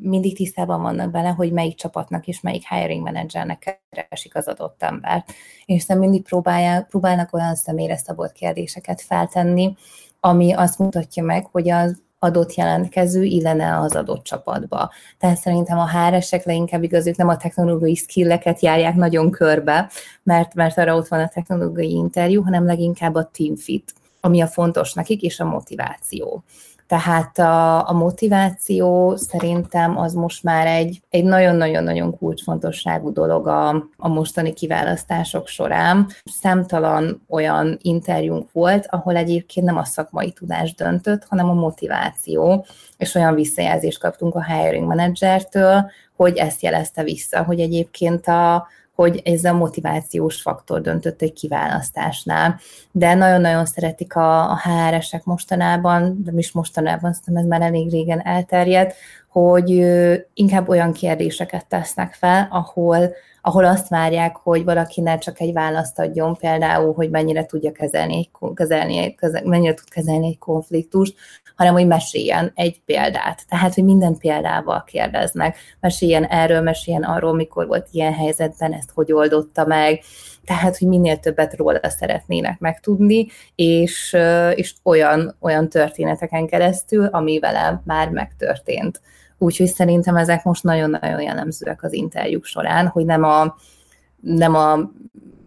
mindig 0.00 0.36
tisztában 0.36 0.82
vannak 0.82 1.10
bele, 1.10 1.28
hogy 1.28 1.52
melyik 1.52 1.76
csapatnak 1.76 2.26
és 2.26 2.40
melyik 2.40 2.68
hiring 2.68 3.02
managernek 3.02 3.80
keresik 3.90 4.36
az 4.36 4.46
adott 4.46 4.82
embert. 4.82 5.32
És 5.64 5.82
szerintem 5.82 6.10
mindig 6.10 6.28
próbálják, 6.28 6.86
próbálnak 6.86 7.34
olyan 7.34 7.54
személyre 7.54 7.96
szabott 7.96 8.32
kérdéseket 8.32 9.00
feltenni, 9.00 9.76
ami 10.20 10.52
azt 10.52 10.78
mutatja 10.78 11.22
meg, 11.22 11.46
hogy 11.46 11.70
az 11.70 12.02
adott 12.22 12.54
jelentkező 12.54 13.22
illene 13.22 13.78
az 13.78 13.96
adott 13.96 14.24
csapatba. 14.24 14.90
Tehát 15.18 15.36
szerintem 15.36 15.78
a 15.78 15.90
HR-esek 15.90 16.44
leginkább 16.44 16.82
igaz, 16.82 17.06
ők 17.06 17.16
nem 17.16 17.28
a 17.28 17.36
technológiai 17.36 17.94
skilleket 17.94 18.60
járják 18.60 18.94
nagyon 18.94 19.30
körbe, 19.30 19.90
mert, 20.22 20.54
mert 20.54 20.78
arra 20.78 20.96
ott 20.96 21.08
van 21.08 21.20
a 21.20 21.28
technológiai 21.28 21.90
interjú, 21.90 22.42
hanem 22.42 22.66
leginkább 22.66 23.14
a 23.14 23.30
team 23.32 23.56
fit, 23.56 23.94
ami 24.20 24.40
a 24.40 24.46
fontos 24.46 24.92
nekik, 24.92 25.22
és 25.22 25.40
a 25.40 25.44
motiváció. 25.44 26.44
Tehát 26.90 27.38
a, 27.38 27.88
a 27.88 27.92
motiváció 27.92 29.16
szerintem 29.16 29.98
az 29.98 30.12
most 30.12 30.42
már 30.42 30.66
egy, 30.66 31.02
egy 31.10 31.24
nagyon-nagyon-nagyon 31.24 32.16
kulcsfontosságú 32.16 33.12
dolog 33.12 33.46
a, 33.46 33.68
a 33.96 34.08
mostani 34.08 34.52
kiválasztások 34.52 35.46
során. 35.46 36.06
Számtalan 36.24 37.22
olyan 37.28 37.78
interjúnk 37.82 38.52
volt, 38.52 38.86
ahol 38.88 39.16
egyébként 39.16 39.66
nem 39.66 39.76
a 39.76 39.84
szakmai 39.84 40.32
tudás 40.32 40.74
döntött, 40.74 41.24
hanem 41.28 41.48
a 41.48 41.54
motiváció, 41.54 42.66
és 42.96 43.14
olyan 43.14 43.34
visszajelzést 43.34 44.00
kaptunk 44.00 44.34
a 44.34 44.44
hiring 44.44 44.86
managertől, 44.86 45.90
hogy 46.16 46.36
ezt 46.36 46.62
jelezte 46.62 47.02
vissza, 47.02 47.42
hogy 47.42 47.60
egyébként 47.60 48.26
a, 48.26 48.66
hogy 49.00 49.20
ez 49.24 49.44
a 49.44 49.52
motivációs 49.52 50.40
faktor 50.40 50.80
döntött 50.80 51.22
egy 51.22 51.32
kiválasztásnál. 51.32 52.60
De 52.90 53.14
nagyon-nagyon 53.14 53.66
szeretik 53.66 54.16
a, 54.16 54.50
a 54.50 54.60
HR-esek 54.64 55.24
mostanában, 55.24 56.22
de 56.24 56.32
is 56.36 56.52
mostanában, 56.52 57.12
szerintem 57.12 57.44
ez 57.44 57.48
már 57.50 57.68
elég 57.68 57.90
régen 57.90 58.26
elterjedt, 58.26 58.94
hogy 59.28 59.68
inkább 60.34 60.68
olyan 60.68 60.92
kérdéseket 60.92 61.66
tesznek 61.66 62.14
fel, 62.14 62.48
ahol 62.50 63.12
ahol 63.42 63.64
azt 63.64 63.88
várják, 63.88 64.36
hogy 64.36 64.64
valakinek 64.64 65.18
csak 65.18 65.40
egy 65.40 65.52
választ 65.52 65.98
adjon, 65.98 66.36
például, 66.36 66.94
hogy 66.94 67.10
mennyire 67.10 67.46
tudja 67.46 67.72
kezelni 67.72 68.30
kezelni, 68.54 68.98
egy, 68.98 69.44
mennyire 69.44 69.74
tud 69.74 69.88
kezelni 69.88 70.26
egy 70.26 70.38
konfliktust, 70.38 71.14
hanem 71.56 71.72
hogy 71.72 71.86
meséljen 71.86 72.52
egy 72.54 72.80
példát. 72.84 73.44
Tehát, 73.48 73.74
hogy 73.74 73.84
minden 73.84 74.16
példával 74.18 74.84
kérdeznek. 74.86 75.56
Meséljen 75.80 76.24
erről, 76.24 76.60
meséljen 76.60 77.02
arról, 77.02 77.34
mikor 77.34 77.66
volt 77.66 77.88
ilyen 77.90 78.12
helyzetben, 78.12 78.72
ezt 78.72 78.90
hogy 78.94 79.12
oldotta 79.12 79.66
meg. 79.66 80.00
Tehát, 80.44 80.76
hogy 80.78 80.88
minél 80.88 81.18
többet 81.18 81.56
róla 81.56 81.80
szeretnének 81.82 82.58
megtudni, 82.58 83.26
és, 83.54 84.16
és 84.54 84.74
olyan, 84.82 85.36
olyan 85.40 85.68
történeteken 85.68 86.46
keresztül, 86.46 87.06
ami 87.06 87.38
vele 87.38 87.82
már 87.84 88.08
megtörtént. 88.08 89.00
Úgyhogy 89.42 89.66
szerintem 89.66 90.16
ezek 90.16 90.44
most 90.44 90.62
nagyon-nagyon 90.62 91.20
jellemzőek 91.20 91.82
az 91.82 91.92
interjúk 91.92 92.44
során, 92.44 92.86
hogy 92.86 93.04
nem 93.04 93.24
a, 93.24 93.56
nem 94.20 94.54
a 94.54 94.90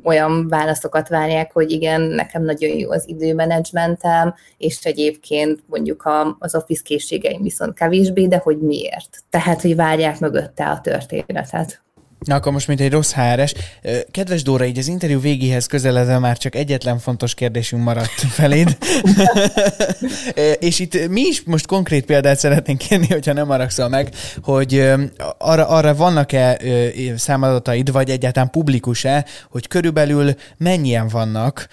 olyan 0.03 0.47
válaszokat 0.47 1.07
várják, 1.07 1.51
hogy 1.51 1.71
igen, 1.71 2.01
nekem 2.01 2.43
nagyon 2.43 2.77
jó 2.77 2.91
az 2.91 3.09
időmenedzsmentem, 3.09 4.33
és 4.57 4.85
egyébként 4.85 5.63
mondjuk 5.65 6.03
a, 6.03 6.35
az 6.39 6.55
office 6.55 6.81
készségeim 6.83 7.41
viszont 7.41 7.73
kevésbé, 7.73 8.27
de 8.27 8.37
hogy 8.37 8.57
miért. 8.57 9.23
Tehát, 9.29 9.61
hogy 9.61 9.75
várják 9.75 10.19
mögötte 10.19 10.65
a 10.65 10.81
történetet. 10.81 11.81
Na 12.23 12.35
akkor 12.35 12.51
most, 12.51 12.67
mint 12.67 12.81
egy 12.81 12.91
rossz 12.91 13.11
háres. 13.11 13.53
Kedves 14.11 14.43
Dóra, 14.43 14.65
így 14.65 14.77
az 14.77 14.87
interjú 14.87 15.19
végéhez 15.19 15.65
közeledve 15.65 16.19
már 16.19 16.37
csak 16.37 16.55
egyetlen 16.55 16.99
fontos 16.99 17.33
kérdésünk 17.33 17.83
maradt 17.83 18.13
feléd. 18.39 18.77
és 20.59 20.79
itt 20.79 21.07
mi 21.07 21.21
is 21.21 21.43
most 21.45 21.67
konkrét 21.67 22.05
példát 22.05 22.39
szeretnénk 22.39 22.77
kérni, 22.77 23.07
hogyha 23.07 23.33
nem 23.33 23.47
haragszol 23.47 23.89
meg, 23.89 24.09
hogy 24.41 24.93
arra, 25.37 25.67
arra 25.67 25.95
vannak-e 25.95 26.59
számadataid, 27.15 27.91
vagy 27.91 28.09
egyáltalán 28.09 28.49
publikus-e, 28.49 29.25
hogy 29.49 29.67
körülbelül 29.67 30.33
mennyien 30.57 31.07
vannak 31.07 31.67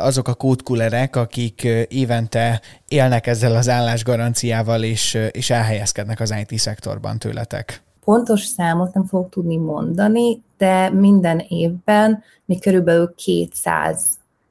azok 0.00 0.28
a 0.28 0.34
kódkulerek, 0.34 1.16
akik 1.16 1.68
évente 1.88 2.60
élnek 2.88 3.26
ezzel 3.26 3.56
az 3.56 3.68
állásgaranciával, 3.68 4.82
és, 4.82 5.18
és 5.30 5.50
elhelyezkednek 5.50 6.20
az 6.20 6.34
IT 6.48 6.58
szektorban 6.58 7.18
tőletek? 7.18 7.85
Pontos 8.06 8.44
számot 8.44 8.94
nem 8.94 9.04
fogok 9.06 9.30
tudni 9.30 9.56
mondani, 9.56 10.42
de 10.58 10.90
minden 10.90 11.44
évben 11.48 12.22
mi 12.44 12.58
körülbelül 12.58 13.14
200 13.14 14.02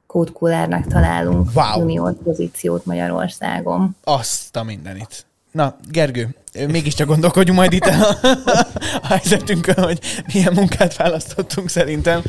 kódkulárnak 0.06 0.86
találunk 0.86 1.50
wow. 1.54 1.78
junior 1.78 2.12
pozíciót 2.12 2.84
Magyarországon. 2.84 3.96
Azt 4.04 4.56
a 4.56 4.62
mindenit. 4.62 5.26
Na, 5.50 5.76
Gergő, 5.90 6.34
mégiscsak 6.68 7.06
gondolkodjunk 7.06 7.58
majd 7.58 7.72
itt 7.72 7.84
a, 7.84 8.08
a 9.02 9.06
helyzetünkön, 9.06 9.84
hogy 9.84 10.00
milyen 10.32 10.52
munkát 10.52 10.96
választottunk 10.96 11.68
szerintem. 11.68 12.22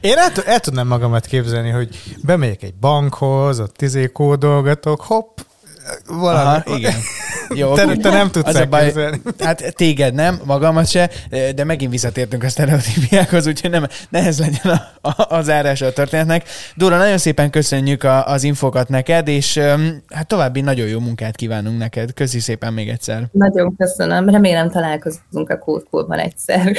Én 0.00 0.16
el, 0.16 0.32
el 0.46 0.60
tudnám 0.60 0.86
magamat 0.86 1.26
képzelni, 1.26 1.70
hogy 1.70 1.98
bemegyek 2.22 2.62
egy 2.62 2.74
bankhoz, 2.74 3.60
ott 3.60 3.82
izé 3.82 4.12
kódolgatok, 4.12 5.00
hopp, 5.00 5.38
valami. 6.06 6.62
Aha, 6.64 6.76
igen. 6.76 6.94
Jó, 7.60 7.74
te, 7.74 7.96
te 7.96 8.10
nem 8.10 8.30
tudsz 8.30 8.54
az 8.54 8.64
baj, 8.68 8.92
Hát 9.38 9.74
téged 9.76 10.14
nem, 10.14 10.40
magamat 10.44 10.88
se, 10.88 11.10
de 11.54 11.64
megint 11.64 11.90
visszatértünk 11.90 12.42
a 12.42 12.48
sztereotípiákhoz, 12.48 13.46
úgyhogy 13.46 13.70
nem, 13.70 13.86
nehez 14.08 14.38
legyen 14.38 14.72
a, 15.00 15.08
a, 15.08 15.34
az 15.34 15.48
árása 15.50 15.86
a 15.86 15.92
történetnek. 15.92 16.48
Dóra, 16.76 16.96
nagyon 16.96 17.18
szépen 17.18 17.50
köszönjük 17.50 18.04
a, 18.04 18.26
az 18.26 18.42
infokat 18.42 18.88
neked, 18.88 19.28
és 19.28 19.60
hát 20.08 20.26
további 20.26 20.60
nagyon 20.60 20.86
jó 20.86 21.00
munkát 21.00 21.36
kívánunk 21.36 21.78
neked. 21.78 22.14
Köszi 22.14 22.40
szépen 22.40 22.72
még 22.72 22.88
egyszer. 22.88 23.22
Nagyon 23.32 23.76
köszönöm. 23.76 24.28
Remélem 24.28 24.70
találkozunk 24.70 25.50
a 25.50 25.58
kódkódban 25.58 26.18
egyszer. 26.18 26.76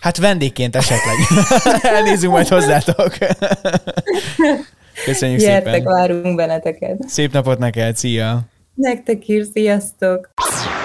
Hát 0.00 0.16
vendégként 0.16 0.76
esetleg. 0.76 1.16
Elnézünk 1.94 2.32
majd 2.32 2.48
hozzátok. 2.48 3.12
Köszönjük 5.04 5.40
Gyertek, 5.40 5.74
szépen. 5.74 5.92
várunk 5.92 6.36
benneteket. 6.36 7.08
Szép 7.08 7.32
napot 7.32 7.58
neked, 7.58 7.96
szia! 7.96 8.40
Nektek 8.74 9.28
is, 9.28 9.46
sziasztok! 9.52 10.30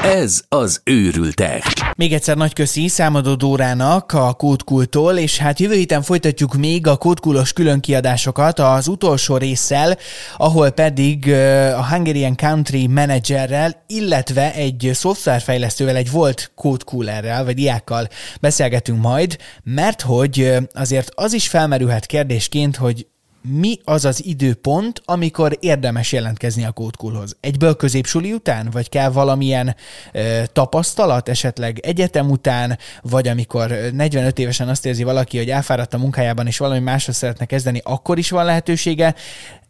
Ez 0.04 0.41
az 0.50 0.82
őrültek. 0.84 1.63
Még 1.98 2.13
egyszer 2.13 2.38
nagy 2.38 2.54
köszi 2.54 2.88
Számadó 2.88 3.34
Dórának 3.36 4.13
a 4.13 4.34
Kódkultól, 4.34 5.17
és 5.17 5.38
hát 5.38 5.60
jövő 5.60 5.74
héten 5.74 6.02
folytatjuk 6.02 6.54
még 6.54 6.88
a 6.88 6.98
Kódkulos 6.98 7.54
különkiadásokat 7.54 8.60
az 8.60 8.88
utolsó 8.88 9.38
résszel, 9.38 9.98
ahol 10.38 10.69
pedig 10.69 11.32
a 11.76 11.86
Hungarian 11.89 12.36
Country 12.36 12.88
Managerrel, 12.88 13.84
illetve 13.88 14.54
egy 14.54 14.89
szoftverfejlesztővel, 14.93 15.95
egy 15.95 16.12
volt 16.12 16.52
Kódkullerrel, 16.56 17.43
vagy 17.45 17.56
diákkal 17.56 18.08
beszélgetünk 18.41 19.02
majd, 19.02 19.38
mert 19.63 20.02
hogy 20.02 20.58
azért 20.74 21.12
az 21.15 21.34
is 21.34 21.48
felmerülhet 21.48 22.06
kérdésként, 22.06 22.76
hogy 22.76 23.08
mi 23.52 23.80
az 23.84 24.06
az 24.06 24.26
időpont, 24.26 25.02
amikor 25.06 25.58
érdemes 25.60 26.12
jelentkezni 26.12 26.66
a 26.66 26.72
kódkulhoz? 26.72 27.38
Egyből 27.40 27.76
középsuli 27.76 28.34
után, 28.34 28.70
vagy 28.72 28.90
kell 28.90 29.10
valamilyen 29.10 29.76
ö, 30.14 30.42
tapasztalat, 30.54 31.30
esetleg 31.30 31.80
egyetem 31.80 32.30
után, 32.30 32.78
vagy 33.02 33.28
amikor 33.28 33.76
45 33.94 34.40
évesen 34.40 34.70
azt 34.70 34.86
érzi 34.86 35.04
valaki, 35.04 35.38
hogy 35.38 35.50
elfáradt 35.50 35.94
a 35.94 35.98
munkájában, 35.98 36.48
és 36.48 36.58
valami 36.58 36.80
másra 36.80 37.14
szeretne 37.14 37.46
kezdeni, 37.46 37.82
akkor 37.84 38.18
is 38.18 38.30
van 38.30 38.46
lehetősége. 38.46 39.16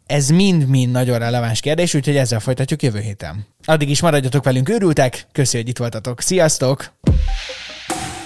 Ez 0.06 0.28
mind-mind 0.28 0.92
nagyon 0.92 1.18
releváns 1.18 1.60
kérdés, 1.60 1.94
úgyhogy 1.94 2.16
ezzel 2.16 2.40
folytatjuk 2.40 2.82
jövő 2.82 3.00
héten. 3.00 3.46
Addig 3.64 3.90
is 3.90 4.00
maradjatok 4.00 4.44
velünk, 4.44 4.68
őrültek, 4.68 5.26
köszi, 5.32 5.56
hogy 5.56 5.68
itt 5.68 5.78
voltatok. 5.78 6.20
Sziasztok! 6.20 6.92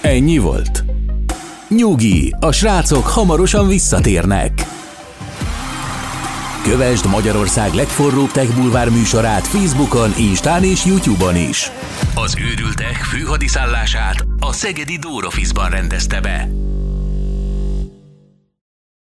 Ennyi 0.03 0.38
volt. 0.38 0.85
Nyugi, 1.69 2.35
a 2.40 2.53
srácok 2.53 3.07
hamarosan 3.07 3.69
visszatérnek. 3.69 4.53
Kövesd 6.64 7.07
Magyarország 7.07 7.72
legforróbb 7.72 8.31
tech 8.31 8.55
bulvár 8.55 8.90
műsorát 8.90 9.46
Facebookon, 9.46 10.12
Instán 10.18 10.64
és 10.64 10.85
YouTube-on 10.85 11.37
is. 11.37 11.70
Az 12.14 12.37
őrültek 12.38 12.94
főhadiszállását 12.94 14.27
a 14.38 14.53
Szegedi 14.53 14.96
Dórofizban 14.96 15.70
rendezte 15.70 16.20
be. 16.20 16.48